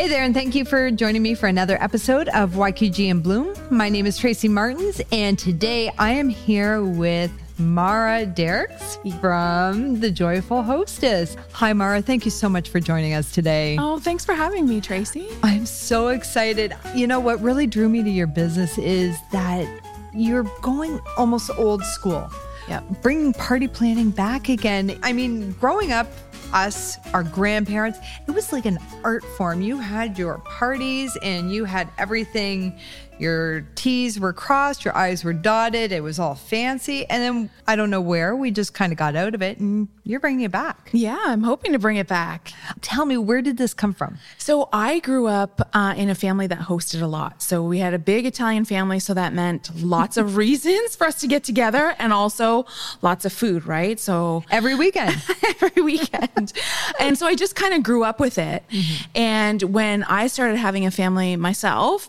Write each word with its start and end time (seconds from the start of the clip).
Hey 0.00 0.08
there, 0.08 0.22
and 0.22 0.32
thank 0.32 0.54
you 0.54 0.64
for 0.64 0.90
joining 0.90 1.20
me 1.20 1.34
for 1.34 1.46
another 1.46 1.76
episode 1.78 2.30
of 2.30 2.52
YQG 2.52 3.10
in 3.10 3.20
Bloom. 3.20 3.54
My 3.68 3.90
name 3.90 4.06
is 4.06 4.16
Tracy 4.16 4.48
Martins, 4.48 5.02
and 5.12 5.38
today 5.38 5.92
I 5.98 6.12
am 6.12 6.30
here 6.30 6.82
with 6.82 7.30
Mara 7.58 8.24
Derikx 8.24 9.20
from 9.20 10.00
The 10.00 10.10
Joyful 10.10 10.62
Hostess. 10.62 11.36
Hi, 11.52 11.74
Mara. 11.74 12.00
Thank 12.00 12.24
you 12.24 12.30
so 12.30 12.48
much 12.48 12.70
for 12.70 12.80
joining 12.80 13.12
us 13.12 13.30
today. 13.30 13.76
Oh, 13.78 13.98
thanks 13.98 14.24
for 14.24 14.32
having 14.32 14.66
me, 14.66 14.80
Tracy. 14.80 15.28
I'm 15.42 15.66
so 15.66 16.08
excited. 16.08 16.72
You 16.94 17.06
know, 17.06 17.20
what 17.20 17.38
really 17.42 17.66
drew 17.66 17.90
me 17.90 18.02
to 18.02 18.10
your 18.10 18.26
business 18.26 18.78
is 18.78 19.18
that 19.32 19.68
you're 20.14 20.50
going 20.62 20.98
almost 21.18 21.50
old 21.58 21.84
school. 21.84 22.26
Yeah. 22.70 22.80
Bringing 23.02 23.34
party 23.34 23.68
planning 23.68 24.12
back 24.12 24.48
again. 24.48 24.98
I 25.02 25.12
mean, 25.12 25.52
growing 25.60 25.92
up, 25.92 26.06
us, 26.52 26.98
our 27.14 27.22
grandparents, 27.22 27.98
it 28.26 28.30
was 28.30 28.52
like 28.52 28.66
an 28.66 28.78
art 29.04 29.24
form. 29.36 29.62
You 29.62 29.78
had 29.78 30.18
your 30.18 30.38
parties 30.38 31.16
and 31.22 31.52
you 31.52 31.64
had 31.64 31.88
everything. 31.98 32.78
Your 33.20 33.62
T's 33.74 34.18
were 34.18 34.32
crossed, 34.32 34.84
your 34.84 34.96
I's 34.96 35.24
were 35.24 35.32
dotted. 35.32 35.92
It 35.92 36.02
was 36.02 36.18
all 36.18 36.34
fancy. 36.34 37.04
And 37.08 37.22
then 37.22 37.50
I 37.66 37.76
don't 37.76 37.90
know 37.90 38.00
where, 38.00 38.34
we 38.34 38.50
just 38.50 38.74
kind 38.74 38.92
of 38.92 38.98
got 38.98 39.14
out 39.16 39.34
of 39.34 39.42
it 39.42 39.58
and 39.58 39.88
you're 40.04 40.20
bringing 40.20 40.40
it 40.42 40.50
back. 40.50 40.90
Yeah, 40.92 41.20
I'm 41.24 41.42
hoping 41.42 41.72
to 41.72 41.78
bring 41.78 41.96
it 41.96 42.08
back. 42.08 42.52
Tell 42.80 43.06
me, 43.06 43.16
where 43.16 43.42
did 43.42 43.58
this 43.58 43.74
come 43.74 43.92
from? 43.92 44.18
So 44.38 44.68
I 44.72 44.98
grew 44.98 45.26
up 45.26 45.68
uh, 45.72 45.94
in 45.96 46.08
a 46.08 46.14
family 46.14 46.46
that 46.48 46.58
hosted 46.60 47.00
a 47.02 47.06
lot. 47.06 47.42
So 47.42 47.62
we 47.62 47.78
had 47.78 47.94
a 47.94 47.98
big 47.98 48.26
Italian 48.26 48.64
family. 48.64 48.98
So 48.98 49.14
that 49.14 49.32
meant 49.32 49.70
lots 49.76 50.16
of 50.16 50.36
reasons 50.40 50.96
for 50.96 51.06
us 51.06 51.20
to 51.20 51.26
get 51.26 51.44
together 51.44 51.94
and 51.98 52.12
also 52.12 52.66
lots 53.02 53.24
of 53.24 53.32
food, 53.32 53.66
right? 53.66 54.00
So 54.00 54.42
every 54.50 54.74
weekend. 54.74 55.22
every 55.62 55.82
weekend. 55.82 56.52
and 56.98 57.16
so 57.16 57.26
I 57.26 57.34
just 57.34 57.54
kind 57.54 57.74
of 57.74 57.82
grew 57.82 58.02
up 58.02 58.18
with 58.18 58.38
it. 58.38 58.64
Mm-hmm. 58.70 59.04
And 59.14 59.62
when 59.62 60.04
I 60.04 60.26
started 60.26 60.56
having 60.56 60.86
a 60.86 60.90
family 60.90 61.36
myself, 61.36 62.08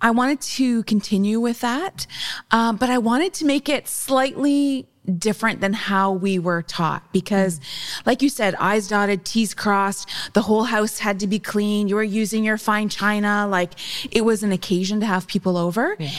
I 0.00 0.10
wanted 0.10 0.40
to 0.40 0.82
continue 0.84 1.40
with 1.40 1.60
that, 1.60 2.06
um, 2.50 2.76
but 2.76 2.90
I 2.90 2.98
wanted 2.98 3.34
to 3.34 3.44
make 3.44 3.68
it 3.68 3.88
slightly 3.88 4.86
different 5.18 5.60
than 5.60 5.72
how 5.72 6.12
we 6.12 6.38
were 6.38 6.62
taught 6.62 7.02
because 7.12 7.58
mm. 7.58 8.06
like 8.06 8.22
you 8.22 8.28
said 8.28 8.54
eyes 8.56 8.86
dotted 8.86 9.24
t's 9.24 9.54
crossed 9.54 10.08
the 10.34 10.42
whole 10.42 10.64
house 10.64 10.98
had 10.98 11.18
to 11.18 11.26
be 11.26 11.38
clean 11.38 11.88
you 11.88 11.94
were 11.94 12.02
using 12.02 12.44
your 12.44 12.58
fine 12.58 12.88
china 12.88 13.46
like 13.48 13.72
it 14.14 14.20
was 14.20 14.42
an 14.42 14.52
occasion 14.52 15.00
to 15.00 15.06
have 15.06 15.26
people 15.26 15.56
over 15.56 15.96
yeah. 15.98 16.10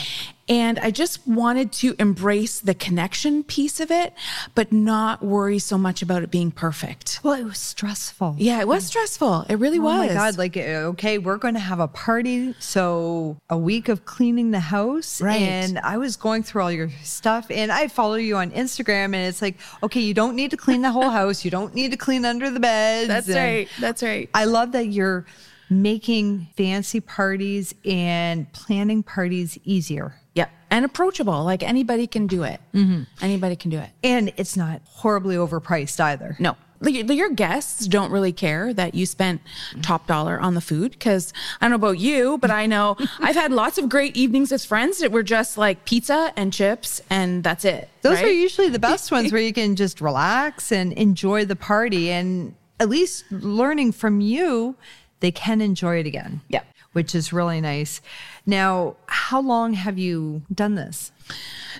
And 0.48 0.78
I 0.80 0.90
just 0.90 1.26
wanted 1.26 1.72
to 1.74 1.94
embrace 1.98 2.58
the 2.60 2.74
connection 2.74 3.44
piece 3.44 3.78
of 3.78 3.90
it, 3.90 4.12
but 4.54 4.72
not 4.72 5.22
worry 5.22 5.58
so 5.58 5.78
much 5.78 6.02
about 6.02 6.22
it 6.22 6.30
being 6.30 6.50
perfect. 6.50 7.20
Well, 7.22 7.34
it 7.34 7.44
was 7.44 7.58
stressful. 7.58 8.36
Yeah, 8.38 8.60
it 8.60 8.66
was 8.66 8.84
stressful. 8.84 9.46
It 9.48 9.56
really 9.56 9.78
oh 9.78 9.82
was. 9.82 10.10
Oh 10.10 10.14
my 10.14 10.14
God. 10.14 10.38
Like, 10.38 10.56
eh, 10.56 10.78
okay, 10.78 11.18
we're 11.18 11.36
going 11.36 11.54
to 11.54 11.60
have 11.60 11.78
a 11.78 11.88
party. 11.88 12.54
So 12.58 13.38
a 13.48 13.56
week 13.56 13.88
of 13.88 14.04
cleaning 14.04 14.50
the 14.50 14.60
house. 14.60 15.20
Right. 15.20 15.40
And 15.40 15.78
I 15.78 15.98
was 15.98 16.16
going 16.16 16.42
through 16.42 16.62
all 16.62 16.72
your 16.72 16.90
stuff 17.02 17.46
and 17.50 17.70
I 17.70 17.88
follow 17.88 18.14
you 18.14 18.36
on 18.36 18.50
Instagram 18.50 19.06
and 19.06 19.16
it's 19.16 19.42
like, 19.42 19.58
okay, 19.82 20.00
you 20.00 20.14
don't 20.14 20.34
need 20.34 20.50
to 20.50 20.56
clean 20.56 20.82
the 20.82 20.90
whole 20.90 21.10
house. 21.10 21.44
You 21.44 21.50
don't 21.50 21.74
need 21.74 21.92
to 21.92 21.96
clean 21.96 22.24
under 22.24 22.50
the 22.50 22.60
beds. 22.60 23.08
That's 23.08 23.28
and 23.28 23.36
right. 23.36 23.68
That's 23.80 24.02
right. 24.02 24.28
I 24.34 24.46
love 24.46 24.72
that 24.72 24.88
you're 24.88 25.24
making 25.70 26.48
fancy 26.56 27.00
parties 27.00 27.74
and 27.84 28.52
planning 28.52 29.02
parties 29.02 29.58
easier. 29.64 30.16
Yep. 30.34 30.50
And 30.70 30.84
approachable. 30.84 31.44
Like 31.44 31.62
anybody 31.62 32.06
can 32.06 32.26
do 32.26 32.42
it. 32.42 32.60
Mm-hmm. 32.74 33.02
Anybody 33.20 33.56
can 33.56 33.70
do 33.70 33.78
it. 33.78 33.90
And 34.02 34.32
it's 34.36 34.56
not 34.56 34.80
horribly 34.84 35.36
overpriced 35.36 36.00
either. 36.00 36.36
No. 36.38 36.56
Your 36.84 37.30
guests 37.30 37.86
don't 37.86 38.10
really 38.10 38.32
care 38.32 38.74
that 38.74 38.96
you 38.96 39.06
spent 39.06 39.40
top 39.82 40.08
dollar 40.08 40.40
on 40.40 40.54
the 40.54 40.60
food 40.60 40.90
because 40.92 41.32
I 41.60 41.66
don't 41.68 41.70
know 41.70 41.86
about 41.86 42.00
you, 42.00 42.38
but 42.38 42.50
I 42.50 42.66
know 42.66 42.96
I've 43.20 43.36
had 43.36 43.52
lots 43.52 43.78
of 43.78 43.88
great 43.88 44.16
evenings 44.16 44.50
as 44.50 44.64
friends 44.64 44.98
that 44.98 45.12
were 45.12 45.22
just 45.22 45.56
like 45.56 45.84
pizza 45.84 46.32
and 46.34 46.52
chips 46.52 47.00
and 47.08 47.44
that's 47.44 47.64
it. 47.64 47.88
Those 48.00 48.16
right? 48.16 48.24
are 48.24 48.32
usually 48.32 48.68
the 48.68 48.80
best 48.80 49.12
ones 49.12 49.30
where 49.32 49.40
you 49.40 49.52
can 49.54 49.76
just 49.76 50.00
relax 50.00 50.72
and 50.72 50.92
enjoy 50.94 51.44
the 51.44 51.54
party 51.54 52.10
and 52.10 52.56
at 52.80 52.88
least 52.88 53.30
learning 53.30 53.92
from 53.92 54.20
you, 54.20 54.74
they 55.20 55.30
can 55.30 55.60
enjoy 55.60 56.00
it 56.00 56.06
again. 56.06 56.40
Yeah. 56.48 56.62
Which 56.92 57.14
is 57.14 57.32
really 57.32 57.60
nice. 57.60 58.00
Now, 58.44 58.96
how 59.06 59.40
long 59.40 59.74
have 59.74 59.98
you 59.98 60.42
done 60.52 60.74
this? 60.74 61.10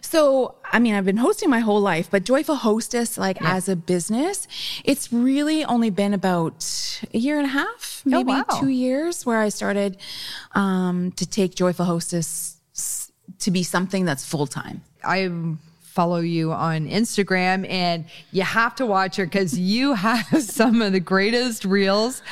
So, 0.01 0.55
I 0.73 0.79
mean, 0.79 0.95
I've 0.95 1.05
been 1.05 1.19
hosting 1.19 1.51
my 1.51 1.61
whole 1.61 1.81
life, 1.81 2.09
but 2.11 2.25
Joyful 2.25 2.57
Hostess, 2.57 3.19
like 3.19 3.39
yeah. 3.41 3.55
as 3.55 3.69
a 3.69 3.77
business, 3.77 4.49
it's 4.85 5.13
really 5.13 5.65
only 5.65 5.91
been 5.91 6.15
about 6.15 7.01
a 7.13 7.19
year 7.19 7.37
and 7.37 7.47
a 7.47 7.51
half, 7.51 8.03
maybe 8.07 8.33
oh, 8.33 8.45
wow. 8.49 8.61
two 8.61 8.69
years, 8.69 9.27
where 9.27 9.41
I 9.41 9.51
started 9.51 9.99
um, 10.55 11.13
to 11.13 11.27
take 11.27 11.55
Joyful 11.55 11.85
Hostess 11.85 12.59
to 13.39 13.51
be 13.51 13.63
something 13.63 14.05
that's 14.05 14.25
full 14.25 14.47
time. 14.47 14.83
I'm 15.05 15.59
follow 15.93 16.21
you 16.21 16.53
on 16.53 16.89
Instagram 16.89 17.69
and 17.69 18.07
you 18.31 18.43
have 18.43 18.75
to 18.75 18.87
watch 18.87 19.17
her 19.17 19.27
because 19.27 19.59
you 19.59 19.93
have 20.09 20.43
some 20.43 20.81
of 20.81 20.93
the 20.93 21.01
greatest 21.01 21.67
reels 21.67 22.23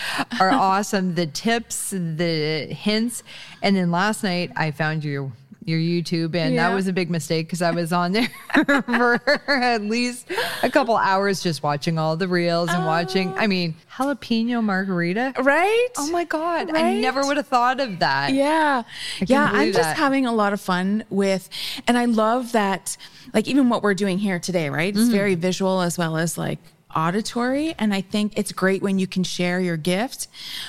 are 0.41 0.51
awesome. 0.51 1.15
The 1.15 1.27
tips, 1.27 1.91
the 1.91 2.67
hints. 2.71 3.23
And 3.63 3.77
then 3.77 3.91
last 3.91 4.25
night 4.25 4.51
I 4.57 4.71
found 4.71 5.05
your 5.05 5.31
your 5.71 5.81
YouTube, 5.81 6.35
and 6.35 6.55
yeah. 6.55 6.69
that 6.69 6.75
was 6.75 6.89
a 6.89 6.93
big 6.93 7.11
mistake 7.11 7.47
because 7.47 7.63
I 7.63 7.71
was 7.71 7.93
on 7.93 8.13
there 8.13 8.29
for 8.83 9.21
at 9.49 9.83
least 9.83 10.31
a 10.63 10.71
couple 10.71 10.97
hours 10.97 11.43
just 11.43 11.63
watching 11.63 11.99
all 11.99 12.17
the 12.17 12.29
reels 12.29 12.69
and 12.71 12.83
oh. 12.83 12.87
watching. 12.87 13.33
I 13.35 13.47
mean, 13.47 13.75
jalapeno 13.95 14.63
margarita, 14.63 15.35
right? 15.41 15.89
Oh 15.97 16.11
my 16.11 16.25
god, 16.25 16.73
right? 16.73 16.85
I 16.85 17.01
never 17.01 17.25
would 17.25 17.37
have 17.37 17.47
thought 17.47 17.81
of 17.81 18.01
that. 18.01 18.33
Yeah, 18.33 18.83
yeah. 19.27 19.49
I'm 19.53 19.73
just 19.73 19.83
that. 19.83 19.97
having 19.97 20.27
a 20.27 20.33
lot 20.33 20.53
of 20.53 20.61
fun 20.61 21.05
with, 21.09 21.49
and 21.87 21.97
I 21.97 22.07
love 22.07 22.53
that 22.53 22.97
like 23.33 23.49
even 23.49 23.69
what 23.69 23.83
we're 23.83 23.95
doing 23.95 24.19
here 24.19 24.39
today, 24.39 24.71
right? 24.71 24.93
It's 24.93 25.05
mm-hmm. 25.05 25.13
very 25.13 25.35
visual 25.35 25.81
as 25.81 25.97
well 25.97 26.17
as 26.17 26.37
like 26.37 26.59
auditory. 26.95 27.75
And 27.79 27.95
I 27.95 28.01
think 28.01 28.33
it's 28.37 28.53
great 28.53 28.83
when 28.83 28.99
you 28.99 29.07
can 29.07 29.25
share 29.25 29.61
your 29.61 29.77
gift 29.77 30.29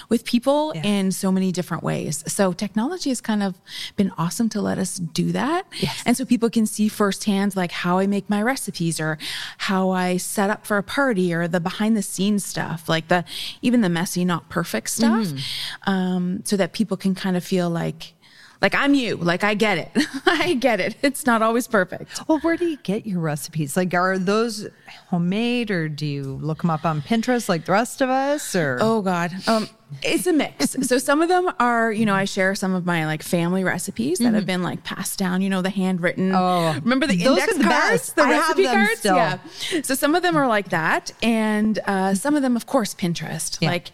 with 0.10 0.26
people 0.26 0.72
yeah. 0.76 0.84
in 0.84 1.12
so 1.12 1.32
many 1.32 1.52
different 1.52 1.84
ways. 1.84 2.24
So 2.28 2.54
technology 2.54 3.10
has 3.10 3.22
kind 3.22 3.44
of 3.44 3.56
been 3.96 4.12
awesome 4.18 4.50
to 4.50 4.62
let 4.62 4.78
us 4.78 4.98
do 4.98 5.32
that. 5.32 5.66
Yes. 5.80 6.04
And 6.06 6.18
so 6.18 6.26
people 6.26 6.50
can 6.50 6.66
see 6.66 6.88
firsthand 6.88 7.56
like 7.56 7.72
how 7.72 8.00
I 8.00 8.08
make 8.08 8.30
my 8.30 8.42
recipes 8.42 9.00
or 9.00 9.18
how 9.58 9.90
I 9.92 10.18
set 10.18 10.50
up 10.50 10.66
for 10.66 10.78
a 10.78 10.84
party 10.84 11.34
or 11.34 11.48
the 11.48 11.60
behind 11.60 11.98
the 11.98 12.02
scenes 12.02 12.46
stuff, 12.46 12.88
like 12.88 13.08
the 13.08 13.24
even 13.62 13.82
the 13.82 13.90
messy, 13.90 14.26
not 14.26 14.50
perfect 14.50 14.90
stuff. 14.90 15.28
Mm-hmm. 15.28 15.90
Um, 15.90 16.42
so 16.46 16.58
that 16.58 16.74
people 16.74 16.98
can 16.98 17.16
kind 17.16 17.36
of 17.36 17.44
feel 17.44 17.70
like 17.70 18.14
like 18.62 18.76
I'm 18.76 18.94
you. 18.94 19.18
Like 19.18 19.44
I 19.44 19.56
get 19.56 19.78
it. 19.78 20.06
I 20.26 20.54
get 20.54 20.80
it. 20.80 20.96
It's 21.02 21.26
not 21.26 21.42
always 21.42 21.68
perfect. 21.68 22.28
Well, 22.28 22.40
where 22.40 22.58
do 22.58 22.66
you 22.66 22.78
get 22.78 23.06
your 23.06 23.20
recipes? 23.20 23.76
Like 23.76 23.94
are 23.94 24.18
those 24.18 24.68
homemade 25.10 25.72
or 25.72 25.90
do 25.90 26.06
you 26.06 26.24
look 26.24 26.62
them 26.62 26.70
up 26.70 26.86
on 26.86 27.02
Pinterest 27.02 27.50
like 27.50 27.66
the 27.66 27.72
rest 27.72 28.02
of 28.02 28.10
us 28.10 28.56
or 28.56 28.78
Oh 28.80 29.02
god. 29.02 29.34
Um 29.48 29.68
it's 30.04 30.26
a 30.26 30.34
mix. 30.34 30.72
so 30.88 30.98
some 30.98 31.22
of 31.22 31.28
them 31.28 31.52
are, 31.60 31.92
you 31.92 32.06
know, 32.06 32.14
I 32.14 32.26
share 32.26 32.56
some 32.56 32.74
of 32.74 32.86
my 32.86 33.06
like 33.06 33.24
family 33.24 33.64
recipes 33.64 34.20
that 34.20 34.26
mm-hmm. 34.26 34.36
have 34.36 34.46
been 34.46 34.64
like 34.64 34.84
passed 34.84 35.20
down, 35.20 35.42
you 35.42 35.50
know, 35.50 35.62
the 35.62 35.70
handwritten. 35.70 36.32
Oh, 36.34 36.74
remember 36.82 37.08
the 37.08 37.22
index 37.22 37.58
the 37.58 37.64
cards, 37.64 37.90
best. 37.90 38.16
the 38.16 38.24
I 38.24 38.30
recipe 38.30 38.66
cards? 38.66 39.00
Still. 39.00 39.16
Yeah. 39.16 39.40
So 39.84 39.96
some 39.96 40.16
of 40.16 40.22
them 40.22 40.38
are 40.38 40.48
like 40.48 40.70
that. 40.70 41.12
And 41.22 41.80
uh, 41.86 42.16
some 42.16 42.36
of 42.36 42.42
them, 42.42 42.56
of 42.56 42.68
course, 42.68 42.94
Pinterest. 42.94 43.58
Yeah. 43.60 43.70
Like 43.70 43.92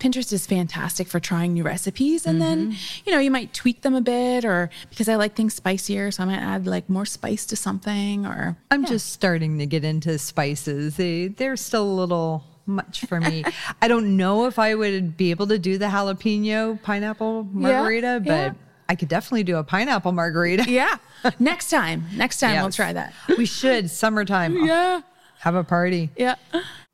Pinterest 0.00 0.32
is 0.32 0.46
fantastic 0.46 1.06
for 1.06 1.20
trying 1.20 1.52
new 1.52 1.62
recipes. 1.62 2.26
And 2.26 2.40
mm-hmm. 2.40 2.48
then, 2.48 2.76
you 3.04 3.12
know, 3.12 3.18
you 3.18 3.30
might 3.30 3.54
tweak 3.54 3.82
them 3.82 3.94
a 3.94 4.00
bit 4.00 4.44
or 4.44 4.70
because 4.88 5.08
I 5.08 5.16
like 5.16 5.34
things 5.34 5.54
spicier. 5.54 6.10
So 6.10 6.22
I 6.22 6.26
might 6.26 6.38
add 6.38 6.66
like 6.66 6.88
more 6.88 7.06
spice 7.06 7.46
to 7.46 7.56
something 7.56 8.26
or. 8.26 8.56
I'm 8.70 8.82
yeah. 8.82 8.88
just 8.88 9.12
starting 9.12 9.58
to 9.58 9.66
get 9.66 9.84
into 9.84 10.18
spices. 10.18 10.96
They, 10.96 11.28
they're 11.28 11.56
still 11.56 11.84
a 11.84 11.94
little 11.94 12.44
much 12.66 13.04
for 13.06 13.20
me. 13.20 13.44
I 13.82 13.88
don't 13.88 14.16
know 14.16 14.46
if 14.46 14.58
I 14.58 14.74
would 14.74 15.16
be 15.16 15.30
able 15.30 15.46
to 15.48 15.58
do 15.58 15.78
the 15.78 15.86
jalapeno 15.86 16.80
pineapple 16.82 17.44
margarita, 17.44 18.06
yeah, 18.06 18.18
but 18.18 18.28
yeah. 18.28 18.52
I 18.88 18.94
could 18.94 19.08
definitely 19.08 19.44
do 19.44 19.56
a 19.56 19.64
pineapple 19.64 20.12
margarita. 20.12 20.64
Yeah. 20.70 20.96
Next 21.38 21.68
time. 21.68 22.06
Next 22.14 22.40
time 22.40 22.54
yes. 22.54 22.62
we'll 22.62 22.72
try 22.72 22.92
that. 22.94 23.12
We 23.36 23.44
should. 23.44 23.90
Summertime. 23.90 24.56
Yeah. 24.64 25.02
Have 25.40 25.54
a 25.54 25.64
party. 25.64 26.10
Yeah. 26.16 26.36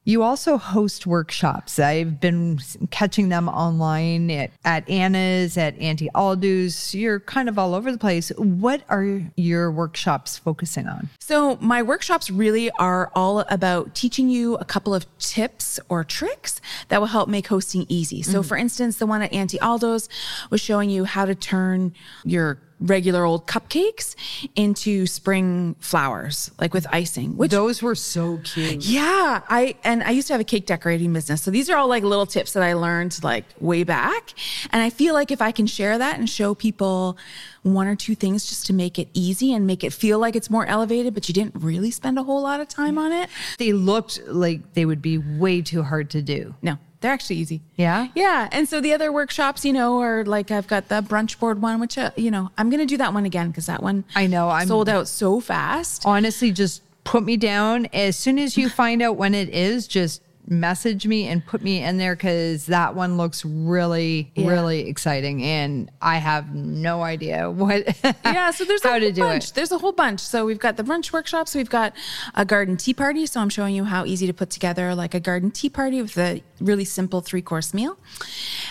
You 0.07 0.23
also 0.23 0.57
host 0.57 1.05
workshops. 1.05 1.81
I've 1.81 2.21
been 2.21 2.61
catching 2.93 3.29
them 3.29 3.49
online 3.49 4.31
at, 4.31 4.53
at 4.65 4.89
Anna's, 4.89 5.59
at 5.59 5.77
Auntie 5.81 6.09
Aldo's. 6.15 6.95
You're 6.95 7.19
kind 7.19 7.49
of 7.49 7.59
all 7.59 7.75
over 7.75 7.91
the 7.91 7.99
place. 7.99 8.29
What 8.39 8.83
are 8.89 9.23
your 9.37 9.73
workshops 9.73 10.39
focusing 10.39 10.87
on? 10.87 11.09
So, 11.19 11.57
my 11.61 11.83
workshops 11.83 12.31
really 12.31 12.71
are 12.79 13.11
all 13.17 13.41
about 13.51 13.97
teaching 13.97 14.29
you 14.29 14.55
a 14.59 14.65
couple 14.65 14.95
of 14.95 15.07
tips 15.19 15.81
or 15.89 16.05
tricks 16.05 16.61
that 16.87 17.01
will 17.01 17.09
help 17.09 17.29
make 17.29 17.49
hosting 17.49 17.85
easy. 17.89 18.23
So, 18.23 18.39
mm-hmm. 18.39 18.49
for 18.49 18.57
instance, 18.57 18.99
the 18.99 19.07
one 19.07 19.23
at 19.23 19.33
Auntie 19.33 19.59
Aldo's 19.59 20.09
was 20.51 20.61
showing 20.61 20.89
you 20.89 21.05
how 21.05 21.25
to 21.25 21.35
turn 21.35 21.93
your 22.25 22.61
regular 22.81 23.25
old 23.25 23.47
cupcakes 23.47 24.15
into 24.55 25.07
spring 25.07 25.77
flowers, 25.81 26.51
like 26.61 26.75
with 26.75 26.87
icing, 26.93 27.37
which 27.37 27.51
those 27.51 27.83
were 27.83 27.95
so 27.95 28.39
cute. 28.45 28.85
Yeah. 28.85 29.43
I, 29.49 29.77
and 29.83 30.03
I 30.03 30.11
used 30.11 30.27
to 30.29 30.35
have 30.35 30.41
a 30.41 30.45
cake 30.45 30.67
decorating 30.67 31.13
business. 31.13 31.43
So 31.43 31.51
these 31.51 31.71
are 31.71 31.77
all 31.77 31.89
like 31.89 32.03
little 32.03 32.27
tips 32.27 32.53
that 32.53 32.63
I 32.63 32.75
learned 32.75 33.19
like 33.23 33.45
way 33.61 33.83
back. 33.83 34.35
And 34.71 34.83
I 34.83 34.91
feel 34.91 35.15
like 35.15 35.31
if 35.31 35.41
I 35.41 35.53
can 35.53 35.67
share 35.67 35.97
that 35.97 36.19
and 36.19 36.29
show 36.29 36.55
people 36.55 37.17
one 37.63 37.87
or 37.87 37.97
two 37.97 38.15
things 38.15 38.47
just 38.47 38.67
to 38.67 38.73
make 38.73 38.99
it 38.99 39.09
easy 39.13 39.53
and 39.53 39.67
make 39.67 39.83
it 39.83 39.93
feel 39.93 40.19
like 40.19 40.37
it's 40.37 40.51
more 40.51 40.67
elevated, 40.67 41.15
but 41.15 41.29
you 41.29 41.35
didn't 41.35 41.57
really 41.57 41.91
spend 41.91 42.19
a 42.19 42.23
whole 42.23 42.43
lot 42.43 42.61
of 42.61 42.69
time 42.69 42.99
on 42.99 43.13
it. 43.13 43.29
They 43.59 43.73
looked 43.73 44.21
like 44.27 44.75
they 44.75 44.85
would 44.85 45.03
be 45.03 45.19
way 45.19 45.63
too 45.63 45.83
hard 45.83 46.11
to 46.11 46.23
do. 46.23 46.55
No, 46.63 46.79
they're 47.01 47.13
actually 47.13 47.37
easy. 47.37 47.63
Yeah. 47.77 48.09
Yeah. 48.15 48.49
And 48.53 48.69
so 48.69 48.81
the 48.81 48.93
other 48.93 49.13
workshops, 49.13 49.65
you 49.65 49.73
know, 49.73 50.01
are 50.01 50.25
like 50.25 50.51
I've 50.51 50.67
got 50.67 50.89
the 50.89 51.03
brunch 51.03 51.39
board 51.39 51.61
one, 51.61 51.81
which, 51.81 51.99
uh, 51.99 52.11
you 52.17 52.31
know, 52.31 52.51
I'm 52.57 52.71
going 52.71 52.81
to 52.81 52.87
do 52.87 52.97
that 52.97 53.13
one 53.15 53.25
again 53.25 53.49
because 53.49 53.67
that 53.67 53.83
one 53.83 54.05
I 54.15 54.27
know 54.27 54.49
I'm 54.49 54.67
sold 54.67 54.89
out 54.89 55.09
so 55.09 55.41
fast. 55.41 56.05
Honestly, 56.05 56.53
just 56.53 56.83
put 57.05 57.23
me 57.23 57.37
down 57.37 57.87
as 57.93 58.17
soon 58.17 58.39
as 58.39 58.57
you 58.57 58.69
find 58.69 59.01
out 59.01 59.17
when 59.17 59.35
it 59.35 59.49
is, 59.51 59.87
just 59.87 60.23
message 60.49 61.07
me 61.07 61.27
and 61.27 61.45
put 61.45 61.63
me 61.63 61.83
in 61.83 61.99
there 61.99 62.15
because 62.15 62.67
that 62.67 62.95
one 62.95 63.17
looks 63.17 63.45
really, 63.45 64.31
yeah. 64.35 64.49
really 64.49 64.89
exciting. 64.89 65.43
And 65.43 65.91
I 66.01 66.17
have 66.19 66.55
no 66.55 67.03
idea 67.03 67.51
what. 67.51 67.87
yeah, 68.25 68.51
so 68.51 68.65
there's 68.65 68.83
how 68.83 68.99
to 68.99 69.13
do 69.13 69.23
bunch. 69.23 69.49
it. 69.49 69.55
There's 69.55 69.73
a 69.73 69.79
whole 69.79 69.93
bunch. 69.93 70.21
So 70.21 70.47
we've 70.47 70.59
got 70.59 70.77
the 70.77 70.83
brunch 70.85 71.13
workshops. 71.13 71.55
We've 71.55 71.71
got 71.71 71.95
a 72.35 72.45
garden 72.45 72.77
tea 72.77 72.95
party. 72.95 73.27
So 73.27 73.41
I'm 73.41 73.49
showing 73.49 73.75
you 73.75 73.85
how 73.85 74.05
easy 74.05 74.27
to 74.27 74.33
put 74.33 74.51
together 74.51 74.95
like 74.95 75.15
a 75.15 75.21
garden 75.21 75.51
tea 75.51 75.71
party 75.71 76.01
with 76.03 76.17
a 76.19 76.43
really 76.61 76.85
simple 76.85 77.21
three 77.21 77.43
course 77.43 77.75
meal. 77.75 77.99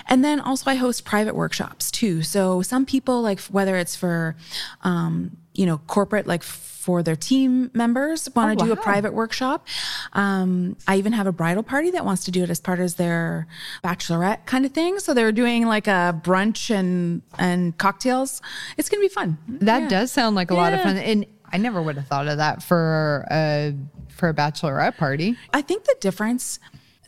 And 0.07 0.23
then 0.23 0.39
also 0.39 0.71
I 0.71 0.75
host 0.75 1.05
private 1.05 1.35
workshops 1.35 1.91
too. 1.91 2.23
So 2.23 2.61
some 2.61 2.85
people 2.85 3.21
like 3.21 3.39
whether 3.41 3.75
it's 3.75 3.95
for, 3.95 4.35
um, 4.83 5.37
you 5.53 5.65
know, 5.65 5.77
corporate 5.79 6.27
like 6.27 6.43
for 6.85 7.01
their 7.01 7.15
team 7.15 7.71
members 7.73 8.29
want 8.35 8.59
to 8.59 8.63
oh, 8.63 8.67
do 8.67 8.73
wow. 8.75 8.79
a 8.79 8.83
private 8.83 9.11
workshop. 9.11 9.65
Um, 10.13 10.77
I 10.87 10.97
even 10.97 11.13
have 11.13 11.25
a 11.25 11.31
bridal 11.31 11.63
party 11.63 11.89
that 11.89 12.05
wants 12.05 12.25
to 12.25 12.31
do 12.31 12.43
it 12.43 12.51
as 12.51 12.59
part 12.59 12.79
of 12.79 12.95
their 12.97 13.47
bachelorette 13.83 14.45
kind 14.45 14.67
of 14.67 14.71
thing. 14.71 14.99
So 14.99 15.15
they're 15.15 15.31
doing 15.31 15.65
like 15.65 15.87
a 15.87 16.21
brunch 16.23 16.69
and 16.69 17.23
and 17.39 17.75
cocktails. 17.79 18.39
It's 18.77 18.87
going 18.87 19.01
to 19.01 19.09
be 19.09 19.11
fun. 19.11 19.39
That 19.47 19.83
yeah. 19.83 19.89
does 19.89 20.11
sound 20.11 20.35
like 20.35 20.51
a 20.51 20.53
yeah. 20.53 20.61
lot 20.61 20.73
of 20.73 20.81
fun. 20.83 20.97
And 20.97 21.25
I 21.51 21.57
never 21.57 21.81
would 21.81 21.95
have 21.95 22.05
thought 22.05 22.27
of 22.27 22.37
that 22.37 22.61
for 22.61 23.25
a 23.31 23.73
for 24.09 24.29
a 24.29 24.33
bachelorette 24.35 24.95
party. 24.97 25.35
I 25.55 25.63
think 25.63 25.85
the 25.85 25.95
difference. 25.99 26.59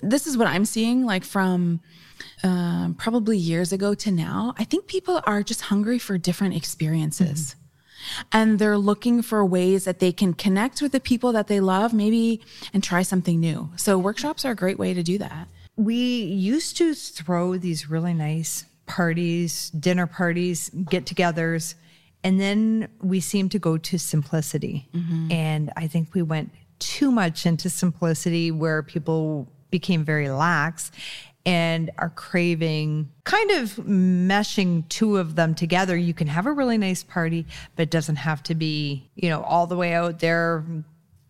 This 0.01 0.25
is 0.25 0.37
what 0.37 0.47
I'm 0.47 0.65
seeing, 0.65 1.05
like 1.05 1.23
from. 1.23 1.81
Um, 2.43 2.95
probably 2.97 3.37
years 3.37 3.71
ago 3.71 3.93
to 3.93 4.11
now, 4.11 4.55
I 4.57 4.63
think 4.63 4.87
people 4.87 5.21
are 5.25 5.43
just 5.43 5.61
hungry 5.61 5.99
for 5.99 6.17
different 6.17 6.55
experiences. 6.55 7.51
Mm-hmm 7.51 7.66
and 8.31 8.59
they're 8.59 8.77
looking 8.77 9.21
for 9.21 9.45
ways 9.45 9.85
that 9.85 9.99
they 9.99 10.11
can 10.11 10.33
connect 10.33 10.81
with 10.81 10.91
the 10.91 10.99
people 10.99 11.31
that 11.31 11.47
they 11.47 11.59
love, 11.59 11.93
maybe, 11.93 12.41
and 12.73 12.83
try 12.83 13.01
something 13.01 13.39
new. 13.39 13.69
So, 13.75 13.97
workshops 13.97 14.45
are 14.45 14.51
a 14.51 14.55
great 14.55 14.79
way 14.79 14.93
to 14.93 15.03
do 15.03 15.17
that. 15.17 15.47
We 15.75 15.95
used 15.95 16.77
to 16.77 16.93
throw 16.93 17.57
these 17.57 17.89
really 17.89 18.13
nice 18.13 18.65
parties, 18.85 19.69
dinner 19.71 20.07
parties, 20.07 20.69
get 20.69 21.05
togethers, 21.05 21.75
and 22.23 22.39
then 22.39 22.89
we 23.01 23.19
seemed 23.19 23.51
to 23.51 23.59
go 23.59 23.77
to 23.77 23.99
simplicity. 23.99 24.87
Mm-hmm. 24.93 25.31
And 25.31 25.71
I 25.77 25.87
think 25.87 26.13
we 26.13 26.21
went 26.21 26.51
too 26.79 27.11
much 27.11 27.45
into 27.45 27.69
simplicity 27.69 28.51
where 28.51 28.83
people 28.83 29.47
became 29.69 30.03
very 30.03 30.29
lax 30.29 30.91
and 31.47 31.89
are 31.97 32.09
craving 32.09 33.09
kind 33.23 33.51
of 33.51 33.75
meshing 33.77 34.87
two 34.89 35.15
of 35.15 35.35
them 35.35 35.55
together. 35.55 35.95
You 35.95 36.13
can 36.13 36.27
have 36.27 36.45
a 36.45 36.51
really 36.51 36.77
nice 36.77 37.03
party, 37.03 37.45
but 37.77 37.83
it 37.83 37.89
doesn't 37.89 38.17
have 38.17 38.43
to 38.43 38.53
be, 38.53 39.09
you 39.15 39.29
know, 39.29 39.41
all 39.43 39.65
the 39.65 39.77
way 39.77 39.93
out 39.93 40.19
there 40.19 40.65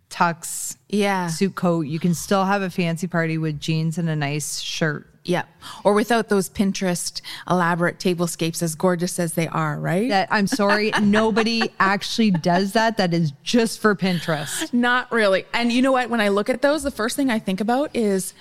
tux, 0.10 0.76
yeah, 0.90 1.28
suit 1.28 1.54
coat. 1.54 1.82
You 1.82 2.00
can 2.00 2.16
still 2.16 2.46
have 2.46 2.64
a 2.64 2.72
fancy 2.72 3.06
party 3.06 3.38
with 3.38 3.60
jeans 3.60 4.00
and 4.00 4.10
a 4.10 4.16
nice 4.16 4.60
shirt. 4.60 5.08
Yep. 5.24 5.48
Or 5.84 5.94
without 5.94 6.30
those 6.30 6.50
Pinterest 6.50 7.22
elaborate 7.48 8.00
tablescapes 8.00 8.64
as 8.64 8.74
gorgeous 8.74 9.20
as 9.20 9.34
they 9.34 9.48
are, 9.50 9.78
right? 9.78 10.10
That 10.10 10.30
I'm 10.32 10.48
sorry, 10.48 10.92
nobody 11.02 11.62
actually 11.80 12.32
does 12.32 12.72
that. 12.72 12.98
That 12.98 13.14
is 13.14 13.34
just 13.44 13.80
for 13.80 13.94
Pinterest. 13.94 14.74
Not 14.74 15.12
really. 15.12 15.46
And 15.54 15.72
you 15.72 15.84
know 15.84 15.92
what? 15.92 16.10
When 16.10 16.22
I 16.22 16.30
look 16.30 16.50
at 16.50 16.64
those, 16.64 16.82
the 16.82 16.92
first 16.92 17.16
thing 17.16 17.30
I 17.30 17.38
think 17.38 17.62
about 17.62 17.92
is 17.94 18.34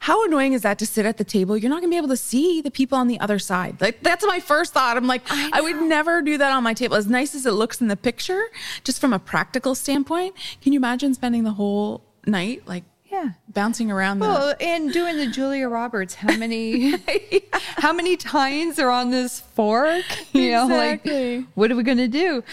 how 0.00 0.24
annoying 0.24 0.52
is 0.52 0.62
that 0.62 0.78
to 0.78 0.86
sit 0.86 1.06
at 1.06 1.16
the 1.16 1.24
table? 1.24 1.56
You're 1.56 1.70
not 1.70 1.80
gonna 1.80 1.90
be 1.90 1.96
able 1.96 2.08
to 2.08 2.16
see 2.16 2.60
the 2.60 2.70
people 2.70 2.96
on 2.98 3.08
the 3.08 3.18
other 3.20 3.38
side. 3.38 3.80
Like 3.80 4.02
that's 4.02 4.24
my 4.26 4.40
first 4.40 4.72
thought. 4.72 4.96
I'm 4.96 5.06
like, 5.06 5.22
I, 5.28 5.50
I, 5.54 5.60
would 5.60 5.82
never 5.82 6.22
do 6.22 6.38
that 6.38 6.52
on 6.52 6.62
my 6.62 6.74
table. 6.74 6.96
As 6.96 7.06
nice 7.06 7.34
as 7.34 7.46
it 7.46 7.52
looks 7.52 7.80
in 7.80 7.88
the 7.88 7.96
picture, 7.96 8.44
just 8.84 9.00
from 9.00 9.12
a 9.12 9.18
practical 9.18 9.74
standpoint, 9.74 10.34
can 10.60 10.72
you 10.72 10.78
imagine 10.78 11.14
spending 11.14 11.44
the 11.44 11.52
whole 11.52 12.04
night 12.26 12.66
like 12.66 12.84
yeah, 13.10 13.30
bouncing 13.48 13.90
around. 13.90 14.18
Well, 14.18 14.48
the- 14.48 14.62
and 14.62 14.92
doing 14.92 15.16
the 15.16 15.26
Julia 15.28 15.68
Roberts, 15.68 16.14
how 16.14 16.36
many, 16.36 16.90
yeah. 17.30 17.38
how 17.76 17.92
many 17.92 18.16
tines 18.16 18.78
are 18.78 18.90
on 18.90 19.10
this 19.10 19.40
fork? 19.40 20.04
You 20.32 20.60
exactly. 20.60 21.10
know, 21.10 21.36
like 21.38 21.46
what 21.54 21.72
are 21.72 21.76
we 21.76 21.82
gonna 21.82 22.06
do? 22.06 22.44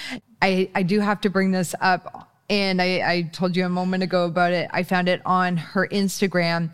I 0.41 0.69
I 0.74 0.83
do 0.83 1.01
have 1.01 1.19
to 1.21 1.30
bring 1.30 1.51
this 1.51 1.75
up, 1.81 2.31
and 2.50 2.81
I 2.81 3.01
I 3.06 3.21
told 3.33 3.56
you 3.57 3.65
a 3.65 3.69
moment 3.69 4.01
ago 4.01 4.25
about 4.25 4.53
it. 4.53 4.69
I 4.71 4.83
found 4.83 5.09
it 5.09 5.21
on 5.25 5.57
her 5.57 5.88
Instagram 5.89 6.74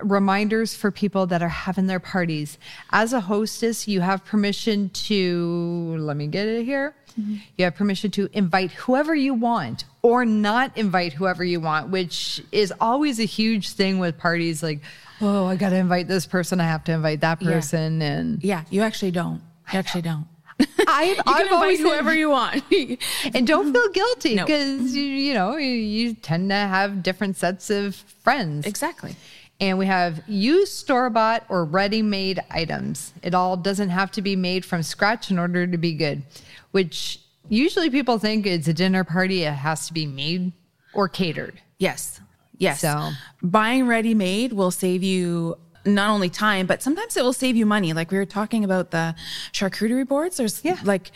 reminders 0.00 0.74
for 0.74 0.90
people 0.90 1.26
that 1.26 1.42
are 1.42 1.48
having 1.48 1.86
their 1.86 2.00
parties. 2.00 2.58
As 2.90 3.12
a 3.12 3.20
hostess, 3.20 3.88
you 3.88 4.00
have 4.00 4.24
permission 4.24 4.90
to, 4.90 5.96
let 5.98 6.16
me 6.16 6.26
get 6.26 6.46
it 6.46 6.64
here. 6.64 6.94
Mm-hmm. 7.18 7.36
You 7.56 7.64
have 7.64 7.74
permission 7.74 8.10
to 8.12 8.28
invite 8.32 8.72
whoever 8.72 9.14
you 9.14 9.34
want 9.34 9.84
or 10.02 10.24
not 10.24 10.76
invite 10.76 11.12
whoever 11.12 11.44
you 11.44 11.60
want, 11.60 11.90
which 11.90 12.42
is 12.52 12.72
always 12.80 13.18
a 13.18 13.24
huge 13.24 13.70
thing 13.70 13.98
with 13.98 14.16
parties 14.18 14.62
like, 14.62 14.80
oh, 15.20 15.46
I 15.46 15.56
got 15.56 15.70
to 15.70 15.76
invite 15.76 16.08
this 16.08 16.26
person, 16.26 16.60
I 16.60 16.64
have 16.64 16.84
to 16.84 16.92
invite 16.92 17.20
that 17.20 17.40
person. 17.40 18.00
Yeah. 18.00 18.06
And 18.06 18.44
yeah, 18.44 18.64
you 18.70 18.82
actually 18.82 19.10
don't. 19.10 19.42
You 19.72 19.78
actually 19.78 20.02
don't. 20.02 20.26
I've, 20.88 21.16
you 21.16 21.22
I've 21.26 21.52
always 21.52 21.78
whoever 21.78 22.12
you 22.12 22.30
want, 22.30 22.62
and 23.34 23.46
don't 23.46 23.72
feel 23.72 23.88
guilty 23.90 24.34
because 24.36 24.80
no. 24.80 25.00
you, 25.00 25.02
you 25.02 25.34
know 25.34 25.56
you, 25.56 25.68
you 25.68 26.14
tend 26.14 26.50
to 26.50 26.56
have 26.56 27.02
different 27.02 27.36
sets 27.36 27.70
of 27.70 27.94
friends. 27.94 28.66
Exactly. 28.66 29.14
And 29.60 29.76
we 29.76 29.86
have 29.86 30.22
used 30.28 30.72
store 30.72 31.10
bought 31.10 31.44
or 31.48 31.64
ready 31.64 32.00
made 32.00 32.40
items. 32.50 33.12
It 33.22 33.34
all 33.34 33.56
doesn't 33.56 33.88
have 33.88 34.10
to 34.12 34.22
be 34.22 34.36
made 34.36 34.64
from 34.64 34.82
scratch 34.82 35.30
in 35.30 35.38
order 35.38 35.66
to 35.66 35.78
be 35.78 35.94
good, 35.94 36.22
which 36.70 37.20
usually 37.48 37.90
people 37.90 38.18
think 38.18 38.46
it's 38.46 38.68
a 38.68 38.74
dinner 38.74 39.02
party, 39.02 39.42
it 39.42 39.52
has 39.52 39.88
to 39.88 39.92
be 39.92 40.06
made 40.06 40.52
or 40.94 41.08
catered. 41.08 41.60
Yes. 41.78 42.20
Yes. 42.56 42.80
So 42.80 43.10
buying 43.42 43.86
ready 43.86 44.14
made 44.14 44.52
will 44.52 44.70
save 44.70 45.02
you 45.02 45.56
not 45.84 46.10
only 46.10 46.28
time, 46.28 46.66
but 46.66 46.82
sometimes 46.82 47.16
it 47.16 47.22
will 47.22 47.32
save 47.32 47.56
you 47.56 47.66
money. 47.66 47.92
Like 47.92 48.10
we 48.10 48.18
were 48.18 48.26
talking 48.26 48.64
about 48.64 48.90
the 48.90 49.14
charcuterie 49.52 50.06
boards. 50.06 50.36
There's 50.36 50.64
yeah. 50.64 50.78
like 50.84 51.10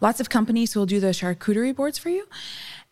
lots 0.00 0.20
of 0.20 0.28
companies 0.28 0.72
who 0.72 0.80
will 0.80 0.86
do 0.86 1.00
the 1.00 1.08
charcuterie 1.08 1.74
boards 1.74 1.98
for 1.98 2.10
you. 2.10 2.26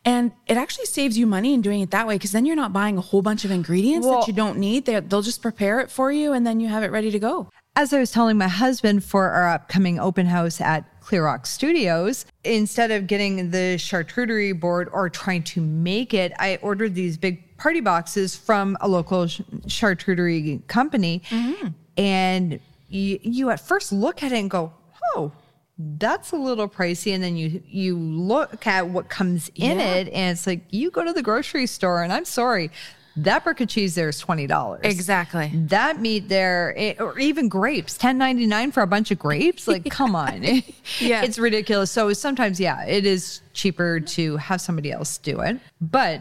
And 0.06 0.30
it 0.46 0.56
actually 0.56 0.86
saves 0.86 1.18
you 1.18 1.26
money 1.26 1.52
in 1.52 1.62
doing 1.62 1.80
it 1.80 1.90
that 1.90 2.06
way 2.06 2.14
because 2.14 2.30
then 2.30 2.46
you're 2.46 2.54
not 2.54 2.72
buying 2.72 2.96
a 2.96 3.00
whole 3.00 3.22
bunch 3.22 3.44
of 3.44 3.50
ingredients 3.50 4.06
well, 4.06 4.20
that 4.20 4.28
you 4.28 4.32
don't 4.32 4.56
need. 4.56 4.84
they 4.84 5.00
will 5.00 5.20
just 5.20 5.42
prepare 5.42 5.80
it 5.80 5.90
for 5.90 6.12
you 6.12 6.32
and 6.32 6.46
then 6.46 6.60
you 6.60 6.68
have 6.68 6.84
it 6.84 6.92
ready 6.92 7.10
to 7.10 7.18
go. 7.18 7.50
As 7.74 7.92
I 7.92 7.98
was 7.98 8.12
telling 8.12 8.38
my 8.38 8.46
husband 8.46 9.02
for 9.02 9.28
our 9.28 9.48
upcoming 9.48 9.98
open 9.98 10.26
house 10.26 10.60
at 10.60 10.84
Clear 11.00 11.24
Rock 11.24 11.44
Studios, 11.44 12.24
instead 12.44 12.92
of 12.92 13.08
getting 13.08 13.50
the 13.50 13.76
charcuterie 13.78 14.58
board 14.58 14.88
or 14.92 15.10
trying 15.10 15.42
to 15.42 15.60
make 15.60 16.14
it, 16.14 16.32
I 16.38 16.60
ordered 16.62 16.94
these 16.94 17.18
big 17.18 17.56
party 17.58 17.80
boxes 17.80 18.36
from 18.36 18.78
a 18.80 18.86
local 18.86 19.24
charcuterie 19.26 20.64
company. 20.68 21.22
Mm-hmm. 21.30 21.68
And 21.98 22.60
you, 22.88 23.18
you 23.22 23.50
at 23.50 23.58
first 23.58 23.92
look 23.92 24.22
at 24.22 24.30
it 24.30 24.38
and 24.38 24.48
go, 24.48 24.72
oh, 25.16 25.32
that's 25.78 26.32
a 26.32 26.36
little 26.36 26.68
pricey 26.68 27.14
and 27.14 27.22
then 27.22 27.36
you 27.36 27.62
you 27.66 27.98
look 27.98 28.66
at 28.66 28.88
what 28.88 29.08
comes 29.08 29.50
in 29.54 29.78
yeah. 29.78 29.94
it 29.94 30.08
and 30.08 30.32
it's 30.32 30.46
like 30.46 30.62
you 30.70 30.90
go 30.90 31.04
to 31.04 31.12
the 31.12 31.22
grocery 31.22 31.66
store 31.66 32.02
and 32.02 32.12
i'm 32.12 32.24
sorry 32.24 32.70
that 33.16 33.44
brick 33.44 33.60
of 33.60 33.68
cheese 33.68 33.94
there 33.94 34.10
is 34.10 34.18
twenty 34.18 34.46
dollars. 34.46 34.82
Exactly. 34.84 35.50
That 35.54 36.00
meat 36.00 36.28
there, 36.28 36.74
it, 36.76 37.00
or 37.00 37.18
even 37.18 37.48
grapes, 37.48 37.96
ten 37.96 38.18
ninety 38.18 38.46
nine 38.46 38.72
for 38.72 38.82
a 38.82 38.86
bunch 38.86 39.10
of 39.10 39.18
grapes. 39.18 39.66
Like, 39.66 39.84
come 39.90 40.14
on, 40.14 40.42
yeah, 40.42 40.60
it's 41.00 41.38
ridiculous. 41.38 41.90
So 41.90 42.12
sometimes, 42.12 42.60
yeah, 42.60 42.84
it 42.84 43.06
is 43.06 43.40
cheaper 43.54 44.00
to 44.00 44.36
have 44.36 44.60
somebody 44.60 44.92
else 44.92 45.16
do 45.16 45.40
it. 45.40 45.58
But 45.80 46.20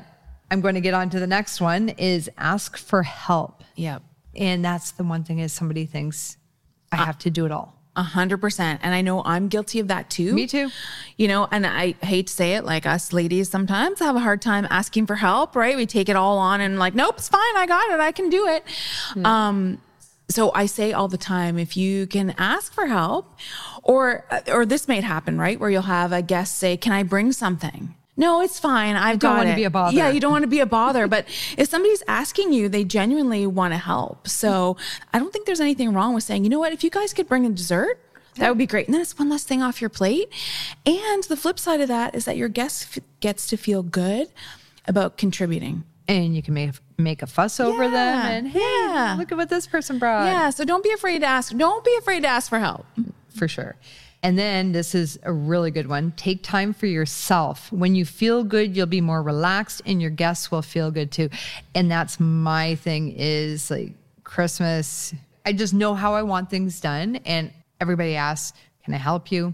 I'm 0.50 0.62
going 0.62 0.76
to 0.76 0.82
get 0.82 0.94
on 0.94 1.10
to 1.10 1.20
the 1.20 1.28
next 1.28 1.60
one: 1.60 1.90
is 1.90 2.30
ask 2.38 2.78
for 2.78 3.04
help. 3.04 3.62
Yep. 3.76 4.02
And 4.36 4.64
that's 4.64 4.92
the 4.92 5.04
one 5.04 5.26
thing 5.26 5.40
is 5.40 5.52
somebody 5.52 5.86
thinks 5.86 6.38
I 6.94 7.02
uh, 7.02 7.06
have 7.06 7.18
to 7.20 7.30
do 7.30 7.46
it 7.46 7.52
all. 7.52 7.82
A 7.98 8.04
hundred 8.04 8.40
percent. 8.40 8.82
And 8.84 8.94
I 8.94 9.02
know 9.02 9.24
I'm 9.24 9.48
guilty 9.48 9.80
of 9.80 9.88
that 9.88 10.10
too. 10.10 10.34
Me 10.34 10.48
too. 10.48 10.70
You 11.18 11.28
know, 11.30 11.48
and 11.52 11.66
I 11.66 11.94
hate 12.02 12.28
to 12.28 12.34
say 12.34 12.56
it, 12.56 12.66
like 12.66 12.86
us 12.86 13.14
ladies 13.14 13.50
sometimes 13.50 14.00
have 14.00 14.16
a 14.16 14.20
hard 14.20 14.42
time 14.42 14.68
asking 14.70 15.06
for 15.08 15.16
help, 15.16 15.56
right? 15.56 15.78
We 15.78 15.86
take 15.86 16.10
it 16.10 16.16
all 16.18 16.38
on 16.38 16.60
and 16.60 16.78
like, 16.78 16.94
nope, 16.94 17.16
it's 17.18 17.30
fine. 17.30 17.56
I 17.56 17.66
got 17.66 17.90
it. 17.92 18.00
I 18.02 18.12
can 18.12 18.30
do 18.30 18.48
it. 18.48 18.66
Um, 19.24 19.80
So 20.28 20.52
I 20.56 20.66
say 20.66 20.92
all 20.92 21.08
the 21.08 21.20
time, 21.20 21.60
if 21.60 21.78
you 21.78 22.08
can 22.08 22.34
ask 22.40 22.74
for 22.74 22.88
help, 22.88 23.38
or 23.84 24.26
or 24.52 24.66
this 24.66 24.88
may 24.88 25.00
happen, 25.02 25.38
right, 25.38 25.60
where 25.60 25.70
you'll 25.70 25.84
have 25.84 26.12
a 26.12 26.24
guest 26.24 26.58
say, 26.58 26.78
"Can 26.78 26.92
I 26.94 27.04
bring 27.04 27.32
something?" 27.32 27.94
No, 28.18 28.42
it's 28.42 28.60
fine. 28.60 28.96
I've 28.96 29.20
don't 29.20 29.32
got 29.32 29.38
want 29.38 29.50
it. 29.50 29.52
to 29.52 29.56
be 29.58 29.64
a 29.66 29.70
bother. 29.70 29.96
Yeah, 29.98 30.10
you 30.10 30.20
don't 30.20 30.32
want 30.32 30.44
to 30.44 30.48
be 30.48 30.60
a 30.62 30.66
bother. 30.66 31.08
but 31.08 31.26
if 31.58 31.68
somebody's 31.70 32.02
asking 32.08 32.54
you, 32.54 32.70
they 32.70 32.84
genuinely 32.86 33.46
want 33.46 33.74
to 33.74 33.78
help. 33.78 34.28
So 34.28 34.78
I 35.14 35.20
don't 35.20 35.34
think 35.34 35.46
there's 35.46 35.60
anything 35.60 35.94
wrong 35.94 36.14
with 36.14 36.24
saying, 36.24 36.44
you 36.44 36.50
know 36.50 36.60
what, 36.60 36.72
if 36.72 36.84
you 36.84 36.90
guys 36.90 37.14
could 37.14 37.28
bring 37.28 37.46
a 37.46 37.50
dessert, 37.50 38.00
that 38.38 38.50
would 38.50 38.58
be 38.58 38.68
great. 38.68 38.88
And 38.88 38.94
then 38.94 39.02
it's 39.02 39.18
one 39.18 39.30
less 39.30 39.44
thing 39.44 39.62
off 39.64 39.80
your 39.82 39.90
plate. 39.90 40.30
And 40.86 41.24
the 41.24 41.38
flip 41.38 41.58
side 41.60 41.82
of 41.82 41.88
that 41.88 42.16
is 42.16 42.26
that 42.26 42.36
your 42.38 42.50
guest 42.50 42.98
f- 42.98 43.04
gets 43.22 43.48
to 43.48 43.58
feel 43.58 43.82
good 43.84 44.28
about 44.88 45.18
contributing. 45.18 45.84
And 46.08 46.36
you 46.36 46.44
can 46.44 46.54
make 46.54 46.72
make 46.98 47.22
a 47.22 47.28
fuss 47.28 47.60
over 47.60 47.90
them 47.90 48.26
and 48.26 48.48
hey, 48.48 48.60
yeah. 48.60 49.16
look 49.18 49.32
at 49.32 49.38
what 49.38 49.50
this 49.50 49.68
person 49.68 50.00
brought. 50.00 50.26
Yeah. 50.28 50.50
So 50.52 50.64
don't 50.64 50.84
be 50.84 50.92
afraid 50.92 51.20
to 51.20 51.26
ask. 51.26 51.56
Don't 51.56 51.84
be 51.84 51.96
afraid 51.98 52.22
to 52.22 52.28
ask 52.28 52.48
for 52.50 52.60
help. 52.60 52.86
for 53.36 53.48
sure. 53.48 53.76
And 54.26 54.40
then 54.40 54.72
this 54.72 54.96
is 54.96 55.20
a 55.22 55.32
really 55.32 55.70
good 55.70 55.88
one. 55.88 56.12
Take 56.18 56.42
time 56.42 56.74
for 56.74 56.88
yourself. 56.88 57.72
When 57.72 57.94
you 57.94 58.06
feel 58.06 58.44
good, 58.44 58.76
you'll 58.76 58.88
be 58.88 59.00
more 59.00 59.22
relaxed 59.22 59.84
and 59.86 60.02
your 60.02 60.10
guests 60.10 60.50
will 60.50 60.64
feel 60.64 60.90
good 60.90 61.12
too. 61.12 61.30
And 61.76 61.92
that's 61.92 62.20
my 62.20 62.74
thing 62.74 63.14
is 63.16 63.70
like 63.70 63.92
Christmas. 64.24 65.14
I 65.46 65.54
just 65.54 65.76
know 65.76 65.94
how 65.94 66.16
I 66.16 66.24
want 66.24 66.50
things 66.50 66.82
done 66.82 67.18
and 67.18 67.54
everybody 67.80 68.16
asks, 68.16 68.58
"Can 68.84 68.96
I 68.96 68.98
help 68.98 69.32
you?" 69.32 69.54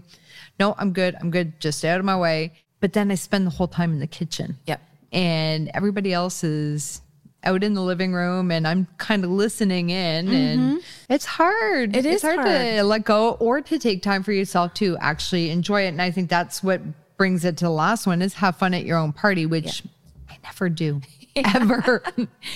No, 0.58 0.74
I'm 0.78 0.94
good. 0.94 1.16
I'm 1.20 1.30
good. 1.30 1.60
Just 1.60 1.80
stay 1.80 1.90
out 1.90 1.98
of 1.98 2.06
my 2.06 2.16
way. 2.16 2.54
But 2.80 2.94
then 2.94 3.10
I 3.10 3.16
spend 3.16 3.46
the 3.46 3.50
whole 3.50 3.68
time 3.68 3.92
in 3.92 3.98
the 3.98 4.06
kitchen. 4.06 4.56
Yep. 4.66 4.80
And 5.12 5.70
everybody 5.74 6.14
else 6.14 6.42
is 6.42 7.02
out 7.44 7.64
in 7.64 7.74
the 7.74 7.80
living 7.80 8.12
room 8.12 8.50
and 8.50 8.66
I'm 8.66 8.86
kind 8.98 9.24
of 9.24 9.30
listening 9.30 9.90
in 9.90 10.28
and 10.28 10.82
it's 11.08 11.24
hard. 11.24 11.92
Mm-hmm. 11.92 12.06
It's 12.06 12.16
is 12.16 12.22
hard, 12.22 12.44
to 12.46 12.82
let 12.84 13.04
go 13.04 13.32
or 13.32 13.60
to 13.60 13.78
take 13.78 14.02
time 14.02 14.22
for 14.22 14.32
yourself 14.32 14.74
to 14.74 14.96
actually 14.98 15.50
enjoy 15.50 15.82
it. 15.82 15.88
And 15.88 16.00
I 16.00 16.10
think 16.10 16.30
that's 16.30 16.62
what 16.62 16.80
brings 17.16 17.44
it 17.44 17.56
to 17.58 17.64
the 17.64 17.70
last 17.70 18.06
one 18.06 18.22
is 18.22 18.34
have 18.34 18.56
fun 18.56 18.74
at 18.74 18.84
your 18.84 18.98
own 18.98 19.12
party, 19.12 19.46
which 19.46 19.82
I 20.28 20.38
never 20.44 20.68
do. 20.68 21.00
Ever. 21.36 22.02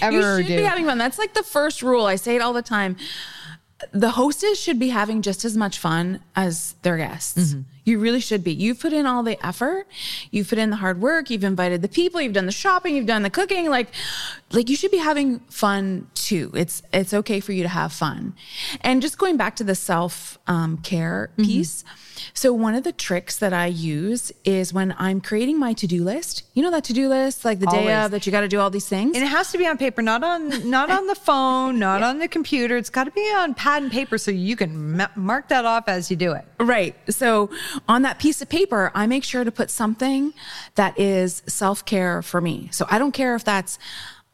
ever 0.03 0.13
you 0.13 0.23
should 0.43 0.49
do. 0.49 0.57
be 0.59 0.63
having 0.63 0.85
fun. 0.85 0.99
That's 0.99 1.19
like 1.19 1.33
the 1.33 1.43
first 1.43 1.83
rule. 1.83 2.05
I 2.05 2.17
say 2.17 2.37
it 2.37 2.43
all 2.43 2.53
the 2.53 2.61
time. 2.61 2.97
The 3.93 4.11
hostess 4.11 4.61
should 4.61 4.79
be 4.79 4.91
having 4.91 5.23
just 5.23 5.47
as 5.47 5.57
much 5.57 5.79
fun 5.79 6.21
as 6.35 6.75
their 6.83 6.99
guests. 6.99 7.55
Mm-hmm. 7.55 7.61
You 7.87 7.99
really 7.99 8.21
should 8.21 8.45
be. 8.45 8.53
You've 8.53 8.79
put 8.81 8.93
in 8.93 9.07
all 9.07 9.23
the 9.23 9.39
effort. 9.47 9.87
You've 10.31 10.49
put 10.49 10.59
in 10.59 10.69
the 10.71 10.77
hard 10.77 11.01
work. 11.01 11.31
You've 11.31 11.45
invited 11.45 11.81
the 11.81 11.89
people. 11.89 12.21
You've 12.21 12.35
done 12.35 12.45
the 12.47 12.53
shopping. 12.53 12.95
You've 12.97 13.07
done 13.07 13.23
the 13.23 13.31
cooking. 13.31 13.71
Like, 13.71 13.89
like 14.53 14.69
you 14.69 14.77
should 14.77 14.91
be 14.91 14.99
having 14.99 15.39
fun 15.49 16.09
too. 16.15 16.51
It's 16.55 16.83
it's 16.93 17.15
okay 17.15 17.41
for 17.41 17.53
you 17.53 17.63
to 17.63 17.69
have 17.71 17.93
fun. 17.93 18.35
And 18.83 19.01
just 19.01 19.17
going 19.17 19.37
back 19.39 19.57
to 19.57 19.65
the 19.65 19.75
self 19.75 20.39
um, 20.47 20.77
care 20.79 21.31
Mm-hmm. 21.39 21.45
piece. 21.45 21.85
So 22.33 22.53
one 22.53 22.75
of 22.75 22.83
the 22.83 22.93
tricks 22.93 23.39
that 23.39 23.53
I 23.53 23.67
use 23.67 24.33
is 24.45 24.73
when 24.73 24.95
I'm 24.99 25.21
creating 25.21 25.59
my 25.59 25.75
to 25.75 25.87
do 25.87 26.03
list. 26.03 26.45
You 26.55 26.63
know 26.63 26.71
that 26.71 26.85
to 26.85 26.93
do 26.95 27.09
list, 27.09 27.45
like 27.45 27.61
the 27.61 27.67
day 27.67 27.93
of 27.95 28.11
that 28.11 28.25
you 28.27 28.33
got 28.33 28.41
to 28.41 28.49
do 28.49 28.59
all 28.59 28.71
these 28.71 28.89
things. 28.89 29.15
and 29.15 29.23
it 29.25 29.29
has 29.29 29.53
to 29.53 29.59
be 29.59 29.67
on 29.67 29.77
paper, 29.77 30.01
not 30.03 30.25
on 30.25 30.69
not 30.71 30.91
on 30.91 31.07
the 31.07 31.15
phone, 31.29 31.79
not 31.79 32.03
on 32.03 32.19
the 32.19 32.27
computer. 32.27 32.77
It's 32.79 32.89
got 32.91 33.05
to 33.05 33.11
be 33.11 33.21
on 33.37 33.55
pad 33.55 33.83
and 33.83 33.93
paper 33.93 34.17
so 34.19 34.31
you 34.31 34.57
can 34.57 34.97
ma- 34.97 35.09
mark 35.15 35.49
that 35.49 35.65
off 35.67 35.89
as 35.89 36.11
you 36.11 36.17
do 36.17 36.33
it. 36.33 36.45
Right. 36.59 36.97
So 37.13 37.51
on 37.89 38.03
that 38.03 38.19
piece 38.19 38.43
of 38.43 38.49
paper, 38.49 38.91
I 38.95 39.07
make 39.07 39.25
sure 39.25 39.45
to 39.45 39.53
put 39.53 39.71
something 39.71 40.33
that 40.75 40.99
is 40.99 41.43
self 41.47 41.85
care 41.85 42.23
for 42.23 42.41
me. 42.41 42.69
So 42.73 42.87
I 42.91 42.99
don't 42.99 43.13
care 43.13 43.35
if 43.35 43.45
that's 43.45 43.79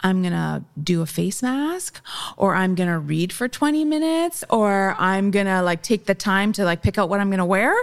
I'm 0.03 0.23
going 0.23 0.33
to 0.33 0.65
do 0.83 1.03
a 1.03 1.07
face 1.07 1.43
mask 1.43 2.01
or 2.37 2.55
I'm 2.55 2.75
going 2.75 2.89
to 2.89 2.99
read 2.99 3.33
for 3.33 3.49
20 3.49 3.85
minutes 3.85 4.45
or 4.51 4.97
I'm 4.99 5.31
going 5.31 5.47
to 5.47 5.63
like 5.63 5.83
take 5.83 6.07
the 6.07 6.15
time 6.15 6.53
to 6.55 6.65
like 6.65 6.83
pick 6.83 6.99
out 6.99 7.09
what 7.09 7.21
I'm 7.21 7.29
going 7.29 7.39
to 7.39 7.45
wear. 7.45 7.75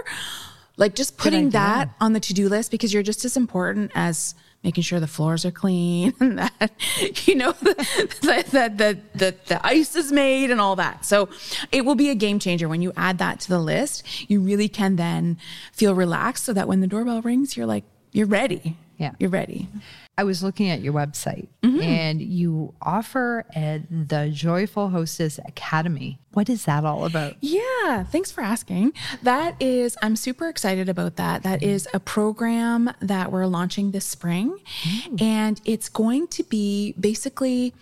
Like 0.76 0.94
just 0.94 1.16
putting 1.16 1.50
that 1.50 1.90
on 2.00 2.12
the 2.12 2.20
to 2.20 2.34
do 2.34 2.48
list 2.48 2.70
because 2.70 2.92
you're 2.92 3.02
just 3.02 3.24
as 3.24 3.36
important 3.36 3.92
as 3.94 4.34
making 4.62 4.82
sure 4.82 5.00
the 5.00 5.06
floors 5.06 5.44
are 5.44 5.50
clean 5.50 6.12
and 6.20 6.38
that 6.38 6.72
you 7.26 7.34
know 7.34 7.52
that 7.62 8.46
that 8.52 8.78
the, 8.78 8.98
the 9.14 9.34
the 9.46 9.66
ice 9.66 9.96
is 9.96 10.12
made 10.12 10.50
and 10.50 10.60
all 10.60 10.76
that. 10.76 11.04
So 11.04 11.28
it 11.72 11.84
will 11.84 11.94
be 11.94 12.10
a 12.10 12.14
game 12.14 12.38
changer 12.38 12.68
when 12.68 12.82
you 12.82 12.92
add 12.96 13.18
that 13.18 13.40
to 13.40 13.48
the 13.48 13.58
list. 13.60 14.30
You 14.30 14.40
really 14.40 14.68
can 14.68 14.96
then 14.96 15.38
feel 15.72 15.94
relaxed 15.94 16.44
so 16.44 16.52
that 16.52 16.68
when 16.68 16.80
the 16.80 16.86
doorbell 16.86 17.22
rings, 17.22 17.56
you're 17.56 17.66
like 17.66 17.84
you're 18.12 18.26
ready. 18.26 18.76
Yeah. 18.98 19.12
you're 19.18 19.30
ready. 19.30 19.66
I 20.20 20.24
was 20.24 20.42
looking 20.42 20.68
at 20.68 20.82
your 20.82 20.92
website 20.92 21.48
Mm-hmm. 21.62 21.80
and 21.82 22.20
you 22.22 22.74
offer 22.82 23.44
at 23.54 23.82
the 24.08 24.28
Joyful 24.32 24.88
Hostess 24.90 25.38
Academy. 25.46 26.18
What 26.32 26.48
is 26.50 26.64
that 26.66 26.84
all 26.84 27.04
about? 27.06 27.36
Yeah, 27.40 28.04
thanks 28.04 28.30
for 28.30 28.42
asking. 28.42 28.92
That 29.22 29.56
is, 29.60 29.96
I'm 30.02 30.16
super 30.16 30.48
excited 30.48 30.88
about 30.90 31.16
that. 31.16 31.42
That 31.42 31.62
is 31.62 31.88
a 31.94 32.00
program 32.00 32.90
that 33.00 33.30
we're 33.32 33.46
launching 33.46 33.90
this 33.92 34.04
spring, 34.04 34.58
and 35.18 35.60
it's 35.64 35.88
going 35.88 36.28
to 36.28 36.42
be 36.44 36.92
basically 37.00 37.72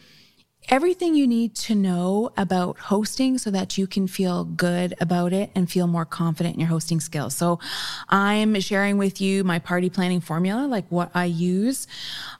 everything 0.68 1.14
you 1.14 1.26
need 1.26 1.54
to 1.54 1.74
know 1.74 2.30
about 2.36 2.78
hosting 2.78 3.38
so 3.38 3.50
that 3.50 3.78
you 3.78 3.86
can 3.86 4.06
feel 4.06 4.44
good 4.44 4.94
about 5.00 5.32
it 5.32 5.50
and 5.54 5.70
feel 5.70 5.86
more 5.86 6.04
confident 6.04 6.54
in 6.54 6.60
your 6.60 6.68
hosting 6.68 7.00
skills. 7.00 7.34
So 7.34 7.58
I'm 8.08 8.60
sharing 8.60 8.98
with 8.98 9.20
you 9.20 9.44
my 9.44 9.58
party 9.58 9.88
planning 9.88 10.20
formula, 10.20 10.66
like 10.66 10.86
what 10.90 11.10
I 11.14 11.24
use, 11.24 11.86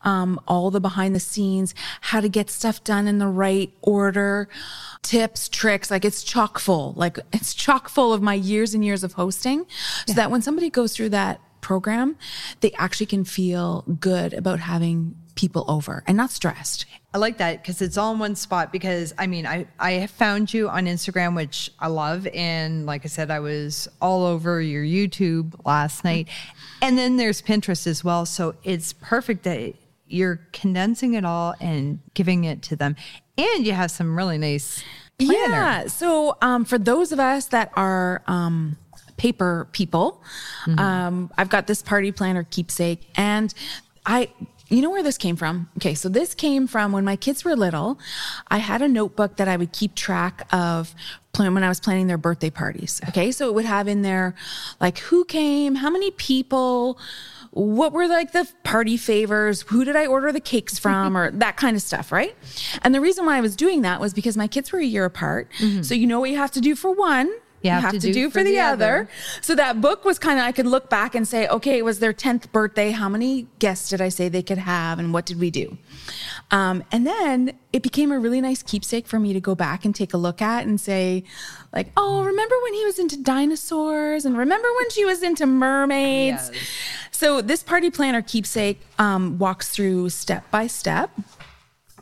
um, 0.02 0.40
all 0.46 0.70
the 0.70 0.80
behind 0.80 1.14
the 1.14 1.20
scenes, 1.20 1.74
how 2.00 2.20
to 2.20 2.28
get 2.28 2.50
stuff 2.50 2.84
done 2.84 3.08
in 3.08 3.18
the 3.18 3.28
right 3.28 3.72
order, 3.80 4.48
tips, 5.02 5.48
tricks, 5.48 5.90
like 5.90 6.04
it's 6.04 6.22
chock 6.22 6.58
full, 6.58 6.92
like 6.96 7.18
it's 7.32 7.54
chock 7.54 7.88
full 7.88 8.12
of 8.12 8.20
my 8.20 8.34
years 8.34 8.74
and 8.74 8.84
years 8.84 9.02
of 9.02 9.14
hosting. 9.14 9.66
So 10.06 10.14
that 10.14 10.30
when 10.30 10.42
somebody 10.42 10.68
goes 10.70 10.94
through 10.94 11.10
that 11.10 11.40
program, 11.60 12.16
they 12.60 12.72
actually 12.72 13.06
can 13.06 13.24
feel 13.24 13.82
good 14.00 14.32
about 14.32 14.60
having 14.60 15.14
people 15.38 15.64
over 15.68 16.02
and 16.08 16.16
not 16.16 16.30
stressed. 16.32 16.84
I 17.14 17.18
like 17.18 17.38
that 17.38 17.62
because 17.62 17.80
it's 17.80 17.96
all 17.96 18.12
in 18.12 18.18
one 18.18 18.34
spot. 18.34 18.72
Because 18.72 19.14
I 19.16 19.28
mean, 19.28 19.46
I 19.46 19.66
I 19.78 20.08
found 20.08 20.52
you 20.52 20.68
on 20.68 20.86
Instagram, 20.86 21.36
which 21.36 21.70
I 21.78 21.86
love, 21.86 22.26
and 22.34 22.86
like 22.86 23.04
I 23.04 23.08
said, 23.08 23.30
I 23.30 23.38
was 23.38 23.88
all 24.02 24.24
over 24.24 24.60
your 24.60 24.82
YouTube 24.82 25.54
last 25.64 26.02
night, 26.02 26.28
and 26.82 26.98
then 26.98 27.16
there's 27.16 27.40
Pinterest 27.40 27.86
as 27.86 28.02
well. 28.02 28.26
So 28.26 28.56
it's 28.64 28.92
perfect 28.92 29.44
that 29.44 29.74
you're 30.08 30.40
condensing 30.52 31.14
it 31.14 31.24
all 31.24 31.54
and 31.60 32.00
giving 32.14 32.42
it 32.42 32.60
to 32.62 32.76
them, 32.76 32.96
and 33.38 33.64
you 33.64 33.72
have 33.72 33.92
some 33.92 34.16
really 34.16 34.38
nice. 34.38 34.82
Planner. 35.18 35.34
Yeah. 35.34 35.86
So 35.86 36.36
um, 36.42 36.64
for 36.64 36.78
those 36.78 37.10
of 37.12 37.18
us 37.20 37.46
that 37.46 37.70
are 37.74 38.22
um, 38.26 38.76
paper 39.16 39.68
people, 39.72 40.22
um, 40.76 41.30
I've 41.38 41.48
got 41.48 41.66
this 41.68 41.80
party 41.80 42.10
planner 42.10 42.42
keepsake, 42.42 43.08
and 43.14 43.54
I. 44.04 44.30
You 44.68 44.82
know 44.82 44.90
where 44.90 45.02
this 45.02 45.16
came 45.16 45.36
from? 45.36 45.68
Okay, 45.78 45.94
so 45.94 46.08
this 46.08 46.34
came 46.34 46.66
from 46.66 46.92
when 46.92 47.04
my 47.04 47.16
kids 47.16 47.44
were 47.44 47.56
little. 47.56 47.98
I 48.48 48.58
had 48.58 48.82
a 48.82 48.88
notebook 48.88 49.36
that 49.36 49.48
I 49.48 49.56
would 49.56 49.72
keep 49.72 49.94
track 49.94 50.46
of 50.52 50.94
when 51.36 51.62
I 51.62 51.68
was 51.68 51.78
planning 51.78 52.08
their 52.08 52.18
birthday 52.18 52.50
parties. 52.50 53.00
Okay, 53.10 53.30
so 53.30 53.46
it 53.46 53.54
would 53.54 53.64
have 53.64 53.86
in 53.86 54.02
there 54.02 54.34
like 54.80 54.98
who 54.98 55.24
came, 55.24 55.76
how 55.76 55.88
many 55.88 56.10
people, 56.10 56.98
what 57.50 57.92
were 57.92 58.08
like 58.08 58.32
the 58.32 58.48
party 58.64 58.96
favors, 58.96 59.62
who 59.62 59.84
did 59.84 59.94
I 59.94 60.06
order 60.06 60.32
the 60.32 60.40
cakes 60.40 60.80
from, 60.80 61.16
or 61.16 61.30
that 61.30 61.56
kind 61.56 61.76
of 61.76 61.82
stuff, 61.82 62.10
right? 62.10 62.34
And 62.82 62.92
the 62.92 63.00
reason 63.00 63.24
why 63.24 63.36
I 63.36 63.40
was 63.40 63.54
doing 63.54 63.82
that 63.82 64.00
was 64.00 64.12
because 64.12 64.36
my 64.36 64.48
kids 64.48 64.72
were 64.72 64.80
a 64.80 64.84
year 64.84 65.04
apart. 65.04 65.48
Mm-hmm. 65.60 65.82
So 65.82 65.94
you 65.94 66.08
know 66.08 66.18
what 66.18 66.30
you 66.30 66.36
have 66.36 66.50
to 66.52 66.60
do 66.60 66.74
for 66.74 66.92
one. 66.92 67.32
You 67.62 67.70
have 67.70 67.98
to 67.98 68.12
do 68.12 68.30
for, 68.30 68.44
the, 68.44 68.60
other. 68.60 69.08
So 69.40 69.54
that 69.56 69.80
book 69.80 70.04
was 70.04 70.18
kind 70.18 70.38
of, 70.38 70.44
I 70.44 70.52
could 70.52 70.66
look 70.66 70.88
back 70.88 71.14
and 71.14 71.26
say, 71.26 71.48
okay, 71.48 71.78
it 71.78 71.84
was 71.84 71.98
their 71.98 72.12
10th 72.12 72.52
birthday. 72.52 72.90
How 72.92 73.08
many 73.08 73.46
guests 73.58 73.90
did 73.90 74.00
I 74.00 74.08
say 74.08 74.28
they 74.28 74.42
could 74.42 74.58
have? 74.58 74.98
And 74.98 75.12
what 75.12 75.26
did 75.26 75.40
we 75.40 75.50
do? 75.50 75.76
Um, 76.50 76.84
and 76.92 77.06
then 77.06 77.58
it 77.72 77.82
became 77.82 78.12
a 78.12 78.18
really 78.18 78.40
nice 78.40 78.62
keepsake 78.62 79.06
for 79.06 79.18
me 79.18 79.32
to 79.32 79.40
go 79.40 79.54
back 79.54 79.84
and 79.84 79.94
take 79.94 80.14
a 80.14 80.16
look 80.16 80.40
at 80.40 80.66
and 80.66 80.80
say, 80.80 81.24
like, 81.72 81.90
oh, 81.96 82.22
remember 82.24 82.54
when 82.62 82.74
he 82.74 82.84
was 82.84 82.98
into 82.98 83.16
dinosaurs? 83.16 84.24
And 84.24 84.36
remember 84.36 84.68
when 84.76 84.90
she 84.90 85.04
was 85.04 85.22
into 85.22 85.46
mermaids? 85.46 86.50
Yes. 86.52 86.62
So 87.10 87.42
this 87.42 87.62
party 87.62 87.90
planner 87.90 88.22
keepsake 88.22 88.80
um, 88.98 89.38
walks 89.38 89.68
through 89.68 90.10
step 90.10 90.48
by 90.50 90.68
step 90.68 91.10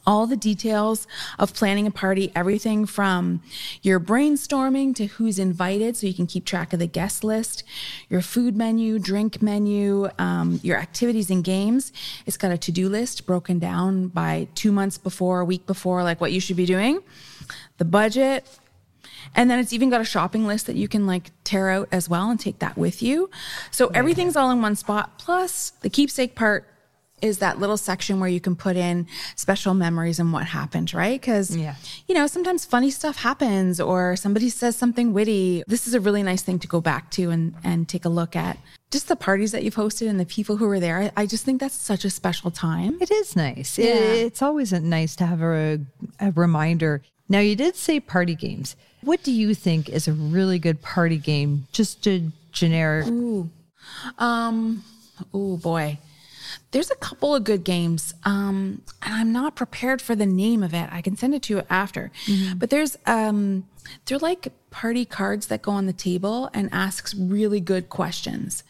all 0.06 0.26
the 0.26 0.36
details 0.36 1.06
of 1.38 1.54
planning 1.54 1.86
a 1.86 1.90
party, 1.90 2.30
everything 2.34 2.86
from 2.86 3.42
your 3.82 3.98
brainstorming 3.98 4.94
to 4.96 5.06
who's 5.06 5.38
invited, 5.38 5.96
so 5.96 6.06
you 6.06 6.14
can 6.14 6.26
keep 6.26 6.44
track 6.44 6.72
of 6.72 6.78
the 6.78 6.86
guest 6.86 7.24
list, 7.24 7.64
your 8.08 8.20
food 8.20 8.56
menu, 8.56 8.98
drink 8.98 9.42
menu, 9.42 10.08
um, 10.18 10.60
your 10.62 10.78
activities 10.78 11.30
and 11.30 11.42
games. 11.42 11.92
It's 12.26 12.36
got 12.36 12.50
a 12.52 12.58
to 12.58 12.72
do 12.72 12.88
list 12.88 13.26
broken 13.26 13.58
down 13.58 14.08
by 14.08 14.48
two 14.54 14.72
months 14.72 14.98
before, 14.98 15.40
a 15.40 15.44
week 15.44 15.66
before, 15.66 16.02
like 16.02 16.20
what 16.20 16.32
you 16.32 16.40
should 16.40 16.56
be 16.56 16.66
doing, 16.66 17.00
the 17.78 17.84
budget. 17.84 18.46
And 19.34 19.50
then 19.50 19.58
it's 19.58 19.72
even 19.72 19.90
got 19.90 20.00
a 20.00 20.04
shopping 20.04 20.46
list 20.46 20.66
that 20.66 20.76
you 20.76 20.88
can 20.88 21.06
like 21.06 21.32
tear 21.44 21.70
out 21.70 21.88
as 21.90 22.08
well 22.08 22.30
and 22.30 22.38
take 22.38 22.60
that 22.60 22.76
with 22.76 23.02
you. 23.02 23.28
So 23.70 23.88
everything's 23.88 24.36
all 24.36 24.50
in 24.50 24.62
one 24.62 24.76
spot. 24.76 25.18
Plus, 25.18 25.70
the 25.80 25.90
keepsake 25.90 26.34
part 26.34 26.66
is 27.22 27.38
that 27.38 27.58
little 27.58 27.76
section 27.76 28.20
where 28.20 28.28
you 28.28 28.40
can 28.40 28.54
put 28.54 28.76
in 28.76 29.06
special 29.36 29.72
memories 29.72 30.18
and 30.18 30.32
what 30.32 30.44
happened, 30.44 30.92
right? 30.92 31.18
Because, 31.18 31.56
yeah. 31.56 31.76
you 32.06 32.14
know, 32.14 32.26
sometimes 32.26 32.64
funny 32.64 32.90
stuff 32.90 33.16
happens 33.16 33.80
or 33.80 34.16
somebody 34.16 34.50
says 34.50 34.76
something 34.76 35.12
witty. 35.12 35.64
This 35.66 35.86
is 35.86 35.94
a 35.94 36.00
really 36.00 36.22
nice 36.22 36.42
thing 36.42 36.58
to 36.58 36.68
go 36.68 36.80
back 36.80 37.10
to 37.12 37.30
and, 37.30 37.54
and 37.64 37.88
take 37.88 38.04
a 38.04 38.10
look 38.10 38.36
at. 38.36 38.58
Just 38.90 39.08
the 39.08 39.16
parties 39.16 39.52
that 39.52 39.64
you've 39.64 39.74
hosted 39.74 40.08
and 40.08 40.20
the 40.20 40.26
people 40.26 40.58
who 40.58 40.66
were 40.66 40.78
there. 40.78 40.98
I, 40.98 41.22
I 41.22 41.26
just 41.26 41.44
think 41.44 41.60
that's 41.60 41.74
such 41.74 42.04
a 42.04 42.10
special 42.10 42.50
time. 42.50 42.98
It 43.00 43.10
is 43.10 43.34
nice. 43.34 43.78
Yeah. 43.78 43.86
It, 43.86 44.26
it's 44.26 44.42
always 44.42 44.72
nice 44.72 45.16
to 45.16 45.26
have 45.26 45.42
a, 45.42 45.80
a 46.20 46.32
reminder. 46.32 47.02
Now, 47.28 47.40
you 47.40 47.56
did 47.56 47.76
say 47.76 47.98
party 47.98 48.34
games. 48.34 48.76
What 49.02 49.22
do 49.22 49.32
you 49.32 49.54
think 49.54 49.88
is 49.88 50.06
a 50.06 50.12
really 50.12 50.58
good 50.58 50.82
party 50.82 51.18
game? 51.18 51.66
Just 51.72 52.06
a 52.06 52.30
generic. 52.52 53.06
Ooh. 53.08 53.50
Um, 54.18 54.84
oh 55.32 55.56
boy. 55.56 55.98
There's 56.72 56.90
a 56.90 56.96
couple 56.96 57.34
of 57.34 57.44
good 57.44 57.64
games, 57.64 58.12
um, 58.24 58.82
and 59.02 59.14
I'm 59.14 59.32
not 59.32 59.54
prepared 59.54 60.02
for 60.02 60.14
the 60.14 60.26
name 60.26 60.62
of 60.62 60.74
it. 60.74 60.88
I 60.92 61.00
can 61.00 61.16
send 61.16 61.34
it 61.34 61.42
to 61.44 61.54
you 61.54 61.62
after. 61.70 62.10
Mm-hmm. 62.26 62.58
But 62.58 62.70
there's 62.70 62.98
um, 63.06 63.66
they're 64.04 64.18
like 64.18 64.52
party 64.70 65.04
cards 65.04 65.46
that 65.46 65.62
go 65.62 65.72
on 65.72 65.86
the 65.86 65.92
table 65.92 66.50
and 66.52 66.68
asks 66.72 67.14
really 67.14 67.60
good 67.60 67.88
questions. 67.88 68.64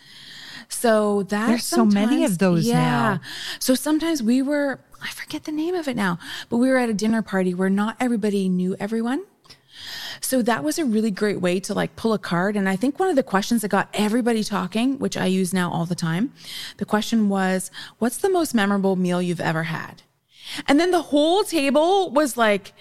So 0.69 1.23
that 1.25 1.49
there's 1.49 1.65
so 1.65 1.85
many 1.85 2.25
of 2.25 2.39
those 2.39 2.67
yeah. 2.67 2.75
now. 2.75 3.21
So 3.61 3.75
sometimes 3.75 4.23
we 4.23 4.43
were 4.43 4.81
I 5.03 5.11
forget 5.11 5.45
the 5.45 5.53
name 5.53 5.75
of 5.75 5.89
it 5.89 5.97
now, 5.97 6.19
but 6.49 6.57
we 6.59 6.69
were 6.69 6.79
at 6.79 6.89
a 6.89 6.95
dinner 6.95 7.23
party 7.23 7.55
where 7.55 7.71
not 7.71 7.97
everybody 8.01 8.49
knew 8.49 8.77
everyone. 8.81 9.25
So 10.21 10.43
that 10.43 10.65
was 10.65 10.79
a 10.79 10.85
really 10.85 11.11
great 11.11 11.41
way 11.41 11.61
to 11.61 11.75
like 11.75 11.97
pull 11.97 12.13
a 12.13 12.19
card. 12.19 12.57
And 12.57 12.69
I 12.69 12.77
think 12.77 12.99
one 12.99 13.09
of 13.09 13.17
the 13.17 13.23
questions 13.23 13.63
that 13.63 13.69
got 13.69 13.89
everybody 13.95 14.43
talking, 14.43 14.99
which 14.99 15.17
I 15.17 15.27
use 15.27 15.53
now 15.53 15.71
all 15.71 15.87
the 15.87 15.95
time, 15.95 16.33
the 16.79 16.85
question 16.85 17.29
was, 17.29 17.71
What's 17.99 18.19
the 18.19 18.31
most 18.31 18.55
memorable 18.55 18.97
meal 18.97 19.21
you've 19.21 19.41
ever 19.41 19.65
had? 19.65 20.03
And 20.67 20.79
then 20.79 20.91
the 20.91 21.03
whole 21.03 21.45
table 21.45 22.11
was 22.11 22.37
like, 22.37 22.73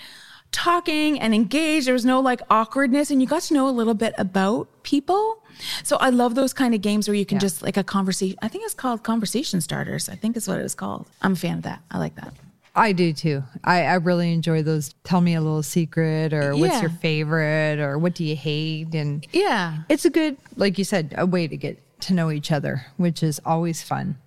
talking 0.55 1.19
and 1.19 1.35
engaged. 1.35 1.85
There 1.85 1.93
was 1.93 2.05
no 2.05 2.21
like 2.21 2.41
awkwardness 2.49 3.11
and 3.11 3.21
you 3.21 3.27
got 3.27 3.41
to 3.43 3.53
know 3.53 3.67
a 3.67 3.71
little 3.71 3.93
bit 3.93 4.13
about 4.17 4.69
people. 4.83 5.43
So 5.83 5.97
I 5.97 6.09
love 6.09 6.35
those 6.35 6.53
kind 6.53 6.73
of 6.73 6.81
games 6.81 7.09
where 7.09 7.15
you 7.15 7.25
can 7.25 7.35
yeah. 7.37 7.41
just 7.41 7.61
like 7.61 7.75
a 7.75 7.83
conversation. 7.83 8.37
I 8.41 8.47
think 8.47 8.63
it's 8.63 8.73
called 8.73 9.03
conversation 9.03 9.59
starters. 9.59 10.07
I 10.07 10.15
think 10.15 10.37
is 10.37 10.47
what 10.47 10.57
it 10.57 10.63
was 10.63 10.75
called. 10.75 11.07
I'm 11.21 11.33
a 11.33 11.35
fan 11.35 11.57
of 11.57 11.63
that. 11.63 11.81
I 11.91 11.97
like 11.97 12.15
that. 12.15 12.33
I 12.75 12.91
do 12.91 13.13
too. 13.13 13.43
I, 13.63 13.85
I 13.85 13.93
really 13.95 14.33
enjoy 14.33 14.61
those. 14.61 14.93
Tell 15.03 15.21
me 15.21 15.33
a 15.35 15.41
little 15.41 15.63
secret, 15.63 16.33
or 16.33 16.53
yeah. 16.53 16.59
what's 16.59 16.81
your 16.81 16.91
favorite, 16.91 17.79
or 17.79 17.97
what 17.97 18.15
do 18.15 18.25
you 18.25 18.35
hate? 18.35 18.93
And 18.93 19.25
yeah, 19.31 19.83
it's 19.87 20.03
a 20.03 20.09
good, 20.09 20.37
like 20.57 20.77
you 20.77 20.83
said, 20.83 21.15
a 21.17 21.25
way 21.25 21.47
to 21.47 21.55
get 21.55 21.81
to 22.01 22.13
know 22.13 22.29
each 22.31 22.51
other, 22.51 22.87
which 22.97 23.23
is 23.23 23.39
always 23.45 23.81
fun. 23.81 24.17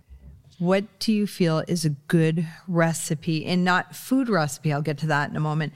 What 0.58 0.84
do 0.98 1.12
you 1.12 1.26
feel 1.26 1.62
is 1.68 1.84
a 1.84 1.90
good 1.90 2.46
recipe, 2.66 3.44
and 3.44 3.64
not 3.64 3.94
food 3.94 4.28
recipe? 4.28 4.72
I'll 4.72 4.82
get 4.82 4.98
to 4.98 5.06
that 5.08 5.30
in 5.30 5.36
a 5.36 5.40
moment, 5.40 5.74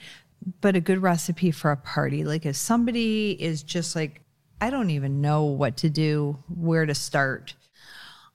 but 0.61 0.75
a 0.75 0.81
good 0.81 1.03
recipe 1.03 1.51
for 1.51 1.71
a 1.71 1.77
party. 1.77 2.25
Like 2.25 2.47
if 2.47 2.57
somebody 2.57 3.33
is 3.41 3.63
just 3.63 3.95
like, 3.95 4.23
I 4.61 4.71
don't 4.71 4.91
even 4.91 5.21
know 5.21 5.45
what 5.45 5.77
to 5.79 5.91
do, 5.91 6.43
where 6.49 6.87
to 6.87 6.95
start 6.95 7.55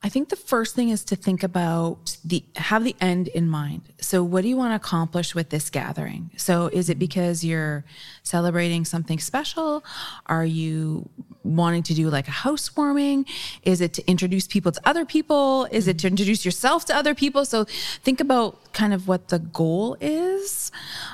I 0.04 0.10
think 0.10 0.30
the 0.30 0.36
first 0.36 0.76
thing 0.76 0.90
is 0.90 1.04
to 1.06 1.16
think 1.16 1.42
about 1.42 2.18
the 2.24 2.44
have 2.56 2.84
the 2.84 2.96
end 3.02 3.30
in 3.30 3.50
mind. 3.50 3.82
So 4.00 4.24
what 4.24 4.44
do 4.44 4.48
you 4.48 4.56
want 4.56 4.72
to 4.72 4.76
accomplish 4.76 5.34
with 5.34 5.50
this 5.50 5.70
gathering? 5.72 6.30
So 6.38 6.68
is 6.68 6.90
it 6.90 7.00
because 7.00 7.44
you're 7.44 7.84
celebrating 8.22 8.86
something 8.86 9.18
special? 9.18 9.84
Are 10.28 10.46
you 10.46 11.10
wanting 11.44 11.82
to 11.82 11.96
do 11.96 12.10
like 12.10 12.28
a 12.28 12.32
housewarming? 12.32 13.26
Is 13.64 13.82
it 13.82 13.94
to 13.94 14.08
introduce 14.08 14.46
people 14.46 14.72
to 14.72 14.82
other 14.86 15.04
people? 15.04 15.68
Is 15.72 15.88
it 15.88 15.98
to 16.00 16.08
introduce 16.08 16.46
yourself 16.46 16.86
to 16.86 16.96
other 16.96 17.16
people? 17.16 17.44
So 17.44 17.66
think 18.04 18.22
about 18.22 18.74
kind 18.74 18.94
of 18.94 19.08
what 19.08 19.30
the 19.30 19.40
goal 19.40 19.98
is 20.00 20.72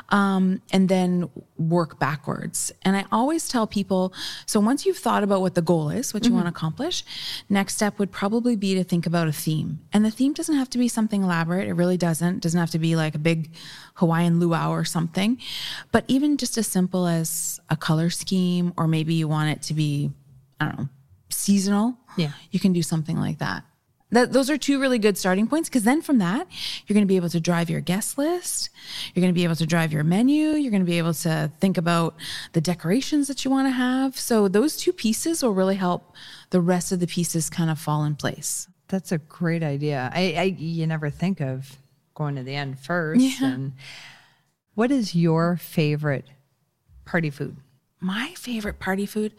um, 0.10 0.62
and 0.72 0.90
then 0.90 1.30
work 1.70 2.00
backwards. 2.00 2.72
And 2.84 2.96
I 2.96 3.05
always 3.12 3.48
tell 3.48 3.67
people 3.67 4.13
so 4.46 4.60
once 4.60 4.86
you've 4.86 4.98
thought 4.98 5.24
about 5.24 5.41
what 5.41 5.55
the 5.55 5.62
goal 5.62 5.89
is, 5.89 6.13
what 6.13 6.24
you 6.24 6.29
mm-hmm. 6.29 6.36
want 6.36 6.46
to 6.48 6.50
accomplish, 6.50 7.03
next 7.50 7.75
step 7.75 8.00
would 8.00 8.12
probably 8.12 8.55
be 8.55 8.75
to 8.75 8.84
think 8.84 9.05
about 9.05 9.27
a 9.27 9.32
theme. 9.32 9.79
And 9.91 10.05
the 10.05 10.12
theme 10.12 10.34
doesn't 10.34 10.55
have 10.55 10.70
to 10.72 10.77
be 10.77 10.88
something 10.88 11.24
elaborate, 11.24 11.67
it 11.67 11.74
really 11.74 11.98
doesn't. 11.98 12.38
It 12.38 12.41
doesn't 12.41 12.60
have 12.60 12.72
to 12.72 12.79
be 12.79 12.96
like 12.96 13.15
a 13.15 13.20
big 13.20 13.51
Hawaiian 13.96 14.39
luau 14.39 14.72
or 14.72 14.86
something, 14.86 15.38
but 15.91 16.03
even 16.08 16.38
just 16.38 16.58
as 16.58 16.67
simple 16.67 17.08
as 17.08 17.60
a 17.70 17.75
color 17.75 18.10
scheme, 18.10 18.74
or 18.77 18.88
maybe 18.88 19.13
you 19.13 19.27
want 19.27 19.50
it 19.50 19.62
to 19.63 19.73
be 19.73 20.12
I 20.60 20.65
don't 20.65 20.80
know, 20.80 20.89
seasonal, 21.30 21.97
yeah, 22.17 22.32
you 22.52 22.60
can 22.60 22.73
do 22.73 22.82
something 22.82 23.19
like 23.19 23.39
that. 23.39 23.63
That, 24.13 24.32
those 24.32 24.49
are 24.49 24.58
two 24.58 24.80
really 24.80 24.99
good 24.99 25.17
starting 25.17 25.47
points 25.47 25.69
because 25.69 25.84
then 25.84 26.02
from 26.02 26.19
that, 26.19 26.47
you're 26.88 26.93
going 26.93 27.06
to 27.06 27.08
be 27.08 27.15
able 27.15 27.30
to 27.30 27.39
drive 27.39 27.69
your 27.69 27.82
guest 27.82 28.17
list. 28.17 28.69
You're 29.13 29.21
going 29.21 29.34
to 29.34 29.38
be 29.38 29.43
able 29.43 29.56
to 29.58 29.65
drive 29.65 29.91
your 29.91 30.04
menu. 30.04 30.52
You're 30.52 30.71
going 30.71 30.82
to 30.82 30.89
be 30.89 30.97
able 30.97 31.13
to 31.15 31.52
think 31.60 31.78
about 31.78 32.15
the 32.54 32.62
decorations 32.62 33.28
that 33.28 33.43
you 33.43 33.52
want 33.52 33.67
to 33.67 33.71
have. 33.71 34.17
So, 34.17 34.47
those 34.47 34.78
two 34.78 34.93
pieces 34.93 35.43
will 35.43 35.54
really 35.54 35.76
help 35.76 36.15
the 36.52 36.62
rest 36.62 36.91
of 36.91 36.99
the 36.99 37.08
pieces 37.08 37.49
kind 37.49 37.69
of 37.69 37.78
fall 37.78 38.04
in 38.06 38.15
place. 38.15 38.67
That's 38.88 39.12
a 39.12 39.17
great 39.17 39.63
idea. 39.63 40.12
I, 40.13 40.34
I 40.38 40.43
you 40.43 40.88
never 40.88 41.10
think 41.10 41.41
of 41.41 41.78
going 42.15 42.36
to 42.36 42.43
the 42.43 42.56
end 42.56 42.80
first. 42.80 43.21
Yeah. 43.21 43.47
And 43.47 43.73
what 44.76 44.91
is 44.91 45.15
your 45.15 45.58
favorite 45.58 46.26
party 47.06 47.30
food? 47.30 47.58
my 48.04 48.34
favorite 48.36 48.80
party 48.80 49.06
food, 49.06 49.34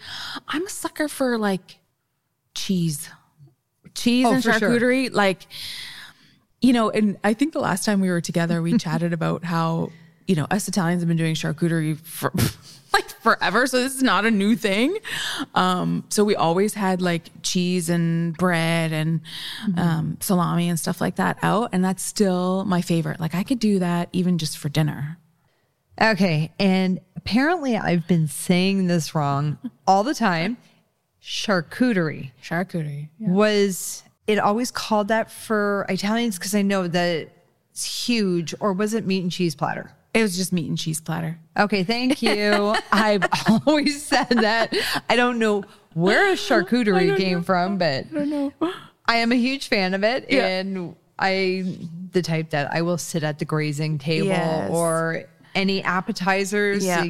I'm 0.49 0.67
a 0.67 0.71
sucker 0.71 1.07
for 1.07 1.37
like 1.39 1.79
cheese, 2.55 3.11
cheese 3.95 4.27
oh, 4.27 4.33
and 4.33 4.43
charcuterie. 4.43 5.07
Sure. 5.07 5.15
Like, 5.15 5.47
you 6.61 6.73
know, 6.73 6.91
and 6.91 7.19
I 7.25 7.35
think 7.35 7.53
the 7.53 7.61
last 7.61 7.85
time 7.85 8.01
we 8.01 8.11
were 8.11 8.21
together, 8.21 8.63
we 8.63 8.79
chatted 8.79 9.13
about 9.13 9.45
how, 9.45 9.91
you 10.27 10.35
know, 10.35 10.47
us 10.51 10.69
Italians 10.69 11.03
have 11.03 11.09
been 11.09 11.17
doing 11.17 11.35
charcuterie 11.35 11.99
for 12.01 12.33
like 12.95 13.09
forever. 13.21 13.67
So 13.67 13.81
this 13.83 13.95
is 13.95 14.03
not 14.03 14.25
a 14.25 14.31
new 14.31 14.57
thing. 14.57 14.97
Um, 15.55 16.05
so 16.09 16.25
we 16.25 16.37
always 16.37 16.75
had 16.75 17.03
like 17.03 17.25
cheese 17.43 17.91
and 17.91 18.37
bread 18.37 18.93
and 18.93 19.21
mm-hmm. 19.67 19.79
um, 19.79 20.17
salami 20.21 20.69
and 20.69 20.79
stuff 20.79 21.01
like 21.01 21.17
that 21.17 21.39
out. 21.43 21.71
And 21.73 21.85
that's 21.85 22.03
still 22.03 22.65
my 22.65 22.81
favorite. 22.81 23.21
Like 23.21 23.35
I 23.35 23.43
could 23.43 23.59
do 23.59 23.81
that 23.81 24.09
even 24.13 24.39
just 24.39 24.57
for 24.57 24.69
dinner. 24.69 25.19
Okay. 26.01 26.53
And 26.59 27.01
apparently 27.17 27.77
I've 27.77 28.07
been 28.07 28.29
saying 28.29 28.87
this 28.87 29.15
wrong 29.15 29.59
all 29.87 30.03
the 30.03 30.15
time. 30.15 30.57
Charcuterie. 31.25 32.33
Charcuterie. 32.43 33.09
Yeah. 33.19 33.31
Was 33.31 34.03
it 34.27 34.39
always 34.39 34.71
called 34.71 35.09
that 35.09 35.31
for 35.31 35.87
Italians? 35.89 36.39
Because 36.39 36.55
I 36.55 36.63
know 36.63 36.87
that 36.87 37.31
it's 37.71 38.07
huge. 38.07 38.55
Or 38.61 38.75
was 38.75 38.93
it 38.93 39.07
meat 39.07 39.23
and 39.23 39.33
cheese 39.33 39.55
platter? 39.55 39.91
It 40.13 40.23
was 40.23 40.37
just 40.37 40.53
meat 40.53 40.69
and 40.69 40.79
cheese 40.79 41.01
platter. 41.01 41.39
Okay, 41.57 41.83
thank 41.83 42.23
you. 42.23 42.77
I've 42.93 43.27
always 43.67 44.05
said 44.05 44.29
that. 44.29 44.75
I 45.09 45.17
don't 45.17 45.39
know 45.39 45.65
where 45.95 46.33
a 46.33 46.37
charcuterie 46.37 47.17
came 47.17 47.39
know. 47.39 47.43
from, 47.43 47.79
but 47.79 48.07
I 48.07 48.09
don't 48.13 48.31
know. 48.31 48.53
I 49.07 49.17
am 49.17 49.33
a 49.33 49.37
huge 49.37 49.69
fan 49.69 49.95
of 49.95 50.05
it. 50.05 50.27
Yeah. 50.31 50.47
And 50.47 50.95
I 51.19 51.79
the 52.13 52.23
type 52.23 52.51
that 52.51 52.73
I 52.73 52.83
will 52.83 52.99
sit 52.99 53.23
at 53.23 53.39
the 53.39 53.45
grazing 53.45 53.99
table 53.99 54.29
yes. 54.29 54.71
or 54.71 55.25
any 55.55 55.83
appetizers, 55.83 56.85
yeah. 56.85 57.05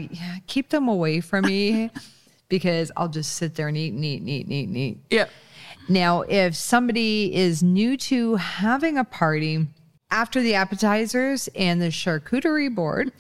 keep 0.46 0.70
them 0.70 0.88
away 0.88 1.20
from 1.20 1.46
me 1.46 1.90
because 2.48 2.90
I'll 2.96 3.08
just 3.08 3.32
sit 3.36 3.54
there 3.54 3.68
and 3.68 3.76
eat 3.76 3.92
and 3.92 4.04
eat 4.04 4.20
and 4.20 4.28
eat 4.28 4.44
and 4.44 4.52
eat 4.52 4.68
and 4.68 4.76
eat. 4.76 4.98
Yeah. 5.10 5.26
Now, 5.88 6.22
if 6.22 6.56
somebody 6.56 7.34
is 7.34 7.62
new 7.62 7.96
to 7.98 8.36
having 8.36 8.96
a 8.96 9.04
party 9.04 9.66
after 10.10 10.40
the 10.40 10.54
appetizers 10.54 11.48
and 11.54 11.82
the 11.82 11.88
charcuterie 11.88 12.74
board, 12.74 13.12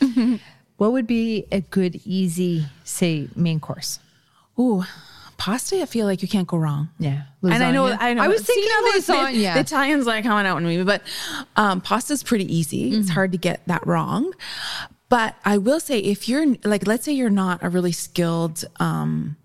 what 0.76 0.92
would 0.92 1.06
be 1.06 1.46
a 1.52 1.60
good, 1.60 2.00
easy, 2.04 2.66
say, 2.84 3.28
main 3.36 3.60
course? 3.60 3.98
Ooh, 4.58 4.84
pasta, 5.36 5.82
I 5.82 5.86
feel 5.86 6.06
like 6.06 6.22
you 6.22 6.28
can't 6.28 6.46
go 6.46 6.56
wrong. 6.56 6.88
Yeah. 6.98 7.24
Lasagna. 7.42 7.54
And 7.54 7.64
I 7.64 7.70
know, 7.72 7.86
I 7.86 8.14
know. 8.14 8.22
I 8.22 8.28
was 8.28 8.42
thinking 8.42 8.70
of 8.78 8.94
lasagna. 8.94 9.32
The, 9.32 9.42
the 9.42 9.60
Italians 9.60 10.06
like 10.06 10.24
coming 10.24 10.46
out 10.46 10.54
with 10.56 10.64
me, 10.64 10.82
but 10.84 11.02
um, 11.56 11.80
pasta's 11.80 12.22
pretty 12.22 12.54
easy. 12.54 12.92
Mm-hmm. 12.92 13.00
It's 13.00 13.10
hard 13.10 13.32
to 13.32 13.38
get 13.38 13.60
that 13.66 13.86
wrong. 13.86 14.32
But 15.08 15.36
I 15.44 15.58
will 15.58 15.80
say, 15.80 15.98
if 15.98 16.28
you're 16.28 16.56
like, 16.64 16.86
let's 16.86 17.04
say 17.04 17.12
you're 17.12 17.30
not 17.30 17.62
a 17.62 17.68
really 17.68 17.92
skilled, 17.92 18.64
um, 18.80 19.36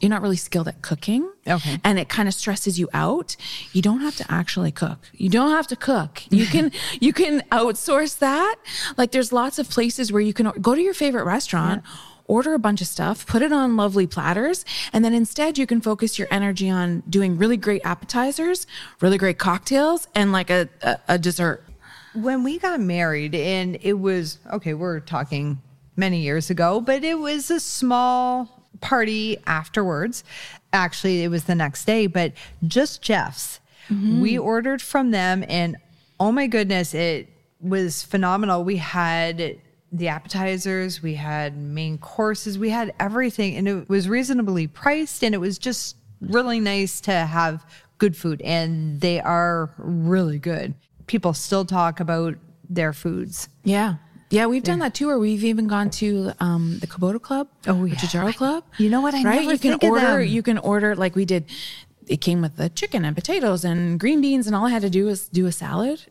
you're 0.00 0.10
not 0.10 0.22
really 0.22 0.36
skilled 0.36 0.68
at 0.68 0.80
cooking. 0.80 1.30
Okay. 1.46 1.80
And 1.82 1.98
it 1.98 2.08
kind 2.08 2.28
of 2.28 2.34
stresses 2.34 2.78
you 2.78 2.88
out. 2.92 3.36
You 3.72 3.82
don't 3.82 4.00
have 4.00 4.16
to 4.16 4.26
actually 4.28 4.70
cook. 4.70 5.10
You 5.12 5.28
don't 5.28 5.50
have 5.50 5.66
to 5.68 5.76
cook. 5.76 6.22
You 6.30 6.46
can, 6.46 6.70
you 7.00 7.12
can 7.12 7.40
outsource 7.50 8.18
that. 8.18 8.56
Like 8.96 9.10
there's 9.10 9.32
lots 9.32 9.58
of 9.58 9.68
places 9.68 10.12
where 10.12 10.22
you 10.22 10.32
can 10.32 10.52
go 10.60 10.74
to 10.74 10.80
your 10.80 10.94
favorite 10.94 11.24
restaurant. 11.24 11.82
Yeah 11.84 11.92
order 12.28 12.52
a 12.52 12.58
bunch 12.58 12.80
of 12.80 12.86
stuff, 12.86 13.26
put 13.26 13.42
it 13.42 13.52
on 13.52 13.76
lovely 13.76 14.06
platters, 14.06 14.64
and 14.92 15.04
then 15.04 15.14
instead 15.14 15.58
you 15.58 15.66
can 15.66 15.80
focus 15.80 16.18
your 16.18 16.28
energy 16.30 16.68
on 16.70 17.02
doing 17.08 17.38
really 17.38 17.56
great 17.56 17.80
appetizers, 17.84 18.66
really 19.00 19.18
great 19.18 19.38
cocktails, 19.38 20.06
and 20.14 20.30
like 20.30 20.50
a, 20.50 20.68
a, 20.82 20.98
a 21.08 21.18
dessert 21.18 21.64
when 22.14 22.44
we 22.44 22.58
got 22.58 22.80
married, 22.80 23.34
and 23.34 23.78
it 23.82 23.94
was 23.94 24.38
okay, 24.52 24.74
we're 24.74 25.00
talking 25.00 25.60
many 25.96 26.20
years 26.20 26.50
ago, 26.50 26.80
but 26.80 27.04
it 27.04 27.18
was 27.18 27.50
a 27.50 27.60
small 27.60 28.64
party 28.80 29.38
afterwards. 29.46 30.24
Actually, 30.72 31.24
it 31.24 31.28
was 31.28 31.44
the 31.44 31.54
next 31.54 31.84
day, 31.84 32.06
but 32.06 32.32
just 32.66 33.02
Jeff's. 33.02 33.60
Mm-hmm. 33.88 34.20
We 34.20 34.38
ordered 34.38 34.82
from 34.82 35.10
them, 35.10 35.44
and 35.48 35.76
Oh 36.20 36.32
my 36.32 36.48
goodness, 36.48 36.94
it 36.94 37.28
was 37.60 38.02
phenomenal. 38.02 38.64
We 38.64 38.76
had 38.76 39.58
the 39.92 40.08
appetizers, 40.08 41.00
we 41.00 41.14
had 41.14 41.56
main 41.56 41.96
courses, 41.98 42.58
we 42.58 42.70
had 42.70 42.92
everything, 42.98 43.56
and 43.56 43.68
it 43.68 43.88
was 43.88 44.08
reasonably 44.08 44.66
priced, 44.66 45.22
and 45.22 45.34
it 45.34 45.38
was 45.38 45.58
just 45.58 45.96
really 46.20 46.58
nice 46.58 47.00
to 47.02 47.12
have 47.12 47.64
good 47.98 48.16
food, 48.16 48.42
and 48.42 49.00
they 49.00 49.20
are 49.20 49.70
really 49.78 50.40
good. 50.40 50.74
People 51.08 51.34
still 51.34 51.64
talk 51.64 51.98
about 52.00 52.36
their 52.70 52.92
foods. 52.92 53.48
Yeah. 53.64 53.94
Yeah, 54.30 54.44
we've 54.44 54.62
done 54.62 54.80
that 54.80 54.92
too, 54.94 55.08
or 55.08 55.18
we've 55.18 55.42
even 55.42 55.66
gone 55.68 55.88
to 55.90 56.32
um, 56.38 56.78
the 56.80 56.86
Caboto 56.86 57.20
Club, 57.20 57.48
Oh, 57.66 57.86
yeah. 57.86 57.94
Ciociaro 57.94 58.34
Club. 58.36 58.62
You 58.76 58.90
know 58.90 59.00
what? 59.00 59.14
I 59.14 59.22
right? 59.24 59.40
never 59.40 59.52
you 59.52 59.58
can 59.58 59.78
order. 59.90 60.22
You 60.22 60.42
can 60.42 60.58
order 60.58 60.94
like 60.94 61.16
we 61.16 61.24
did. 61.24 61.46
It 62.06 62.18
came 62.20 62.42
with 62.42 62.56
the 62.56 62.68
chicken 62.68 63.06
and 63.06 63.16
potatoes 63.16 63.64
and 63.64 63.98
green 63.98 64.20
beans, 64.20 64.46
and 64.46 64.54
all 64.54 64.66
I 64.66 64.70
had 64.70 64.82
to 64.82 64.90
do 64.90 65.06
was 65.06 65.28
do 65.28 65.46
a 65.46 65.52
salad, 65.52 66.04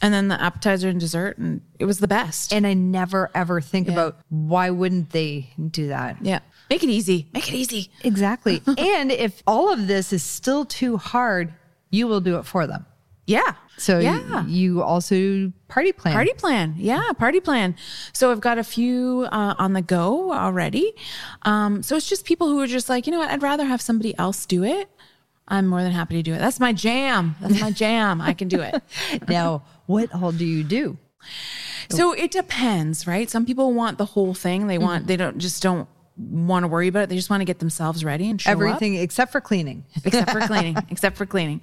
and 0.00 0.14
then 0.14 0.28
the 0.28 0.40
appetizer 0.40 0.88
and 0.88 1.00
dessert, 1.00 1.36
and 1.38 1.60
it 1.80 1.84
was 1.84 1.98
the 1.98 2.06
best. 2.06 2.52
And 2.52 2.64
I 2.64 2.74
never 2.74 3.28
ever 3.34 3.60
think 3.60 3.88
Yeah. 3.88 3.94
about 3.94 4.18
why 4.28 4.70
wouldn't 4.70 5.10
they 5.10 5.50
do 5.70 5.88
that? 5.88 6.18
yeah, 6.22 6.38
make 6.70 6.84
it 6.84 6.90
easy. 6.90 7.26
Make 7.32 7.48
it 7.48 7.54
easy. 7.56 7.90
Exactly. 8.04 8.62
and 8.78 9.10
if 9.10 9.42
all 9.48 9.72
of 9.72 9.88
this 9.88 10.12
is 10.12 10.22
still 10.22 10.64
too 10.64 10.96
hard, 10.96 11.52
you 11.90 12.06
will 12.06 12.20
do 12.20 12.36
it 12.38 12.44
for 12.46 12.68
them. 12.68 12.86
Yeah. 13.28 13.52
So 13.76 13.98
yeah. 13.98 14.46
you 14.46 14.82
also 14.82 15.52
party 15.68 15.92
plan. 15.92 16.14
Party 16.14 16.32
plan. 16.32 16.74
Yeah, 16.78 17.12
party 17.12 17.40
plan. 17.40 17.76
So 18.14 18.32
I've 18.32 18.40
got 18.40 18.56
a 18.56 18.64
few 18.64 19.28
uh, 19.30 19.54
on 19.58 19.74
the 19.74 19.82
go 19.82 20.32
already. 20.32 20.94
Um, 21.42 21.82
so 21.82 21.94
it's 21.94 22.08
just 22.08 22.24
people 22.24 22.48
who 22.48 22.58
are 22.60 22.66
just 22.66 22.88
like, 22.88 23.06
you 23.06 23.12
know 23.12 23.18
what, 23.18 23.30
I'd 23.30 23.42
rather 23.42 23.66
have 23.66 23.82
somebody 23.82 24.18
else 24.18 24.46
do 24.46 24.64
it. 24.64 24.88
I'm 25.46 25.66
more 25.66 25.82
than 25.82 25.92
happy 25.92 26.16
to 26.16 26.22
do 26.22 26.32
it. 26.32 26.38
That's 26.38 26.58
my 26.58 26.72
jam. 26.72 27.36
That's 27.40 27.60
my 27.60 27.70
jam. 27.84 28.22
I 28.22 28.32
can 28.32 28.48
do 28.48 28.62
it. 28.62 28.82
Now, 29.28 29.62
what 29.84 30.12
all 30.14 30.32
do 30.32 30.46
you 30.46 30.64
do? 30.64 30.96
So 31.90 32.12
it 32.12 32.30
depends, 32.30 33.06
right? 33.06 33.28
Some 33.28 33.44
people 33.44 33.74
want 33.74 33.98
the 33.98 34.06
whole 34.06 34.32
thing. 34.32 34.68
They 34.68 34.78
want, 34.78 35.06
they 35.06 35.16
don't 35.16 35.38
just 35.38 35.62
don't 35.62 35.86
want 36.16 36.64
to 36.64 36.68
worry 36.68 36.88
about 36.88 37.04
it. 37.04 37.08
They 37.10 37.16
just 37.16 37.30
want 37.30 37.42
to 37.42 37.46
get 37.46 37.58
themselves 37.58 38.04
ready 38.04 38.28
and 38.28 38.40
show 38.40 38.50
up. 38.50 38.56
Everything 38.56 38.96
except 38.96 39.32
for 39.32 39.40
cleaning. 39.42 39.84
except 40.04 40.30
for 40.30 40.40
cleaning 40.46 40.76
except 40.90 41.16
for 41.16 41.26
cleaning 41.26 41.60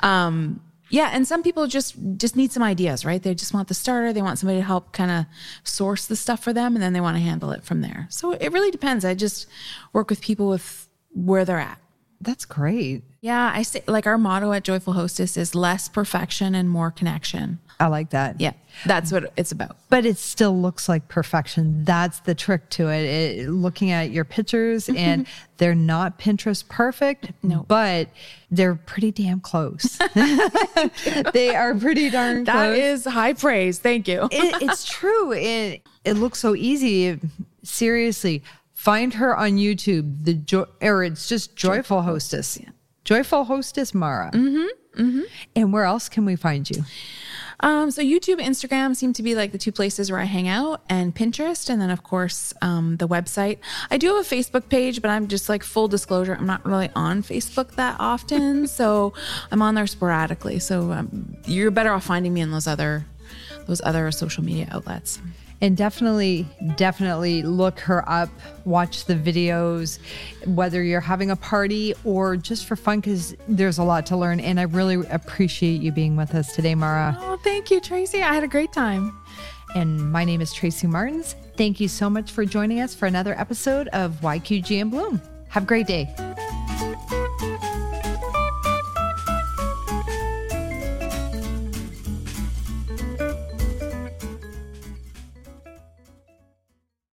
um 0.00 0.60
yeah 0.92 1.10
and 1.12 1.26
some 1.26 1.42
people 1.42 1.66
just 1.66 1.96
just 2.16 2.36
need 2.36 2.52
some 2.52 2.62
ideas 2.62 3.04
right? 3.04 3.22
They 3.22 3.34
just 3.34 3.52
want 3.52 3.66
the 3.66 3.74
starter 3.74 4.12
they 4.12 4.22
want 4.22 4.38
somebody 4.38 4.60
to 4.60 4.64
help 4.64 4.92
kind 4.92 5.10
of 5.10 5.26
source 5.64 6.06
the 6.06 6.14
stuff 6.14 6.40
for 6.40 6.52
them 6.52 6.76
and 6.76 6.82
then 6.82 6.92
they 6.92 7.00
want 7.00 7.16
to 7.16 7.22
handle 7.22 7.50
it 7.50 7.64
from 7.64 7.80
there. 7.80 8.06
So 8.10 8.32
it 8.32 8.52
really 8.52 8.70
depends. 8.70 9.04
I 9.04 9.14
just 9.14 9.48
work 9.92 10.08
with 10.08 10.20
people 10.20 10.48
with 10.48 10.88
where 11.14 11.44
they're 11.44 11.58
at 11.58 11.81
That's 12.22 12.44
great. 12.44 13.02
yeah 13.20 13.50
i 13.54 13.62
say 13.62 13.82
like 13.86 14.06
our 14.06 14.16
motto 14.18 14.52
at 14.52 14.62
joyful 14.64 14.92
hostess 14.94 15.36
is 15.36 15.54
less 15.54 15.88
perfection 15.88 16.54
and 16.54 16.70
more 16.70 16.90
connection 16.90 17.58
I 17.80 17.86
like 17.88 18.10
that. 18.10 18.40
yeah 18.40 18.52
that's 18.86 19.10
what 19.10 19.32
it's 19.36 19.50
about 19.50 19.76
But 19.90 20.06
it 20.06 20.16
still 20.16 20.56
looks 20.60 20.88
like 20.88 21.08
perfection. 21.08 21.84
That's 21.84 22.20
the 22.20 22.32
trick 22.34 22.70
to 22.70 22.88
it. 22.88 23.02
it 23.40 23.48
looking 23.50 23.90
at 23.90 24.12
your 24.12 24.24
pictures, 24.24 24.88
and 24.96 25.26
they're 25.56 25.74
not 25.74 26.16
Pinterest 26.16 26.66
perfect, 26.68 27.32
No. 27.42 27.64
but 27.66 28.08
they're 28.52 28.76
pretty 28.76 29.10
damn 29.10 29.40
close. 29.40 29.98
they 31.32 31.54
are 31.56 31.74
pretty 31.74 32.08
darn 32.10 32.44
That 32.44 32.52
close. 32.74 32.78
is 32.78 33.04
high 33.04 33.32
praise 33.32 33.80
thank 33.80 34.06
you 34.06 34.28
it, 34.30 34.62
it's 34.62 34.84
true. 34.88 35.32
It 35.32 35.82
it 36.04 36.14
looks 36.14 36.38
so 36.38 36.54
easy. 36.54 37.18
Seriously, 37.64 38.42
find 38.82 39.14
her 39.14 39.36
on 39.36 39.52
YouTube. 39.52 40.24
The 40.24 40.34
joy, 40.34 40.64
or 40.82 41.04
it's 41.04 41.28
just 41.28 41.54
Joyful, 41.54 42.02
Hostess. 42.02 42.58
Joyful 43.04 43.44
Hostess 43.44 43.94
Mara. 43.94 44.32
Mm-hmm, 44.32 45.20
And 45.54 45.72
where 45.72 45.84
else 45.84 46.08
can 46.08 46.24
we 46.24 46.34
find 46.34 46.68
you? 46.68 46.84
Um, 47.60 47.92
so 47.92 48.02
YouTube, 48.02 48.40
Instagram 48.40 48.96
seem 48.96 49.12
to 49.12 49.22
be 49.22 49.36
like 49.36 49.52
the 49.52 49.58
two 49.58 49.70
places 49.70 50.10
where 50.10 50.18
I 50.18 50.24
hang 50.24 50.48
out, 50.48 50.82
and 50.88 51.14
Pinterest, 51.14 51.70
and 51.70 51.80
then 51.80 51.90
of 51.90 52.02
course 52.02 52.52
um, 52.60 52.96
the 52.96 53.06
website. 53.06 53.58
I 53.88 53.98
do 53.98 54.16
have 54.16 54.26
a 54.26 54.28
Facebook 54.28 54.68
page, 54.68 55.00
but 55.00 55.12
I'm 55.12 55.28
just 55.28 55.48
like 55.48 55.62
full 55.62 55.86
disclosure, 55.86 56.34
I'm 56.34 56.46
not 56.46 56.66
really 56.66 56.90
on 56.96 57.22
Facebook 57.22 57.76
that 57.76 57.94
often, 58.00 58.66
so 58.78 59.12
I'm 59.52 59.62
on 59.62 59.76
there 59.76 59.86
sporadically. 59.86 60.58
So 60.58 60.90
um, 60.90 61.36
you're 61.44 61.70
better 61.70 61.92
off 61.92 62.04
finding 62.04 62.34
me 62.34 62.40
in 62.40 62.50
those 62.50 62.66
other 62.66 63.06
those 63.68 63.80
other 63.84 64.10
social 64.10 64.42
media 64.42 64.66
outlets. 64.72 65.20
And 65.62 65.76
definitely, 65.76 66.44
definitely 66.76 67.42
look 67.42 67.78
her 67.80 68.06
up, 68.08 68.28
watch 68.64 69.04
the 69.04 69.14
videos, 69.14 70.00
whether 70.44 70.82
you're 70.82 71.00
having 71.00 71.30
a 71.30 71.36
party 71.36 71.94
or 72.04 72.36
just 72.36 72.66
for 72.66 72.74
fun, 72.74 72.98
because 72.98 73.36
there's 73.46 73.78
a 73.78 73.84
lot 73.84 74.04
to 74.06 74.16
learn. 74.16 74.40
And 74.40 74.58
I 74.58 74.64
really 74.64 75.06
appreciate 75.08 75.80
you 75.80 75.92
being 75.92 76.16
with 76.16 76.34
us 76.34 76.52
today, 76.54 76.74
Mara. 76.74 77.16
Oh, 77.20 77.38
thank 77.44 77.70
you, 77.70 77.80
Tracy. 77.80 78.22
I 78.22 78.34
had 78.34 78.42
a 78.42 78.48
great 78.48 78.72
time. 78.72 79.16
And 79.76 80.12
my 80.12 80.24
name 80.24 80.40
is 80.40 80.52
Tracy 80.52 80.88
Martins. 80.88 81.36
Thank 81.56 81.78
you 81.78 81.86
so 81.86 82.10
much 82.10 82.32
for 82.32 82.44
joining 82.44 82.80
us 82.80 82.94
for 82.94 83.06
another 83.06 83.38
episode 83.38 83.86
of 83.88 84.20
YQG 84.20 84.80
and 84.80 84.90
Bloom. 84.90 85.22
Have 85.48 85.62
a 85.62 85.66
great 85.66 85.86
day. 85.86 86.12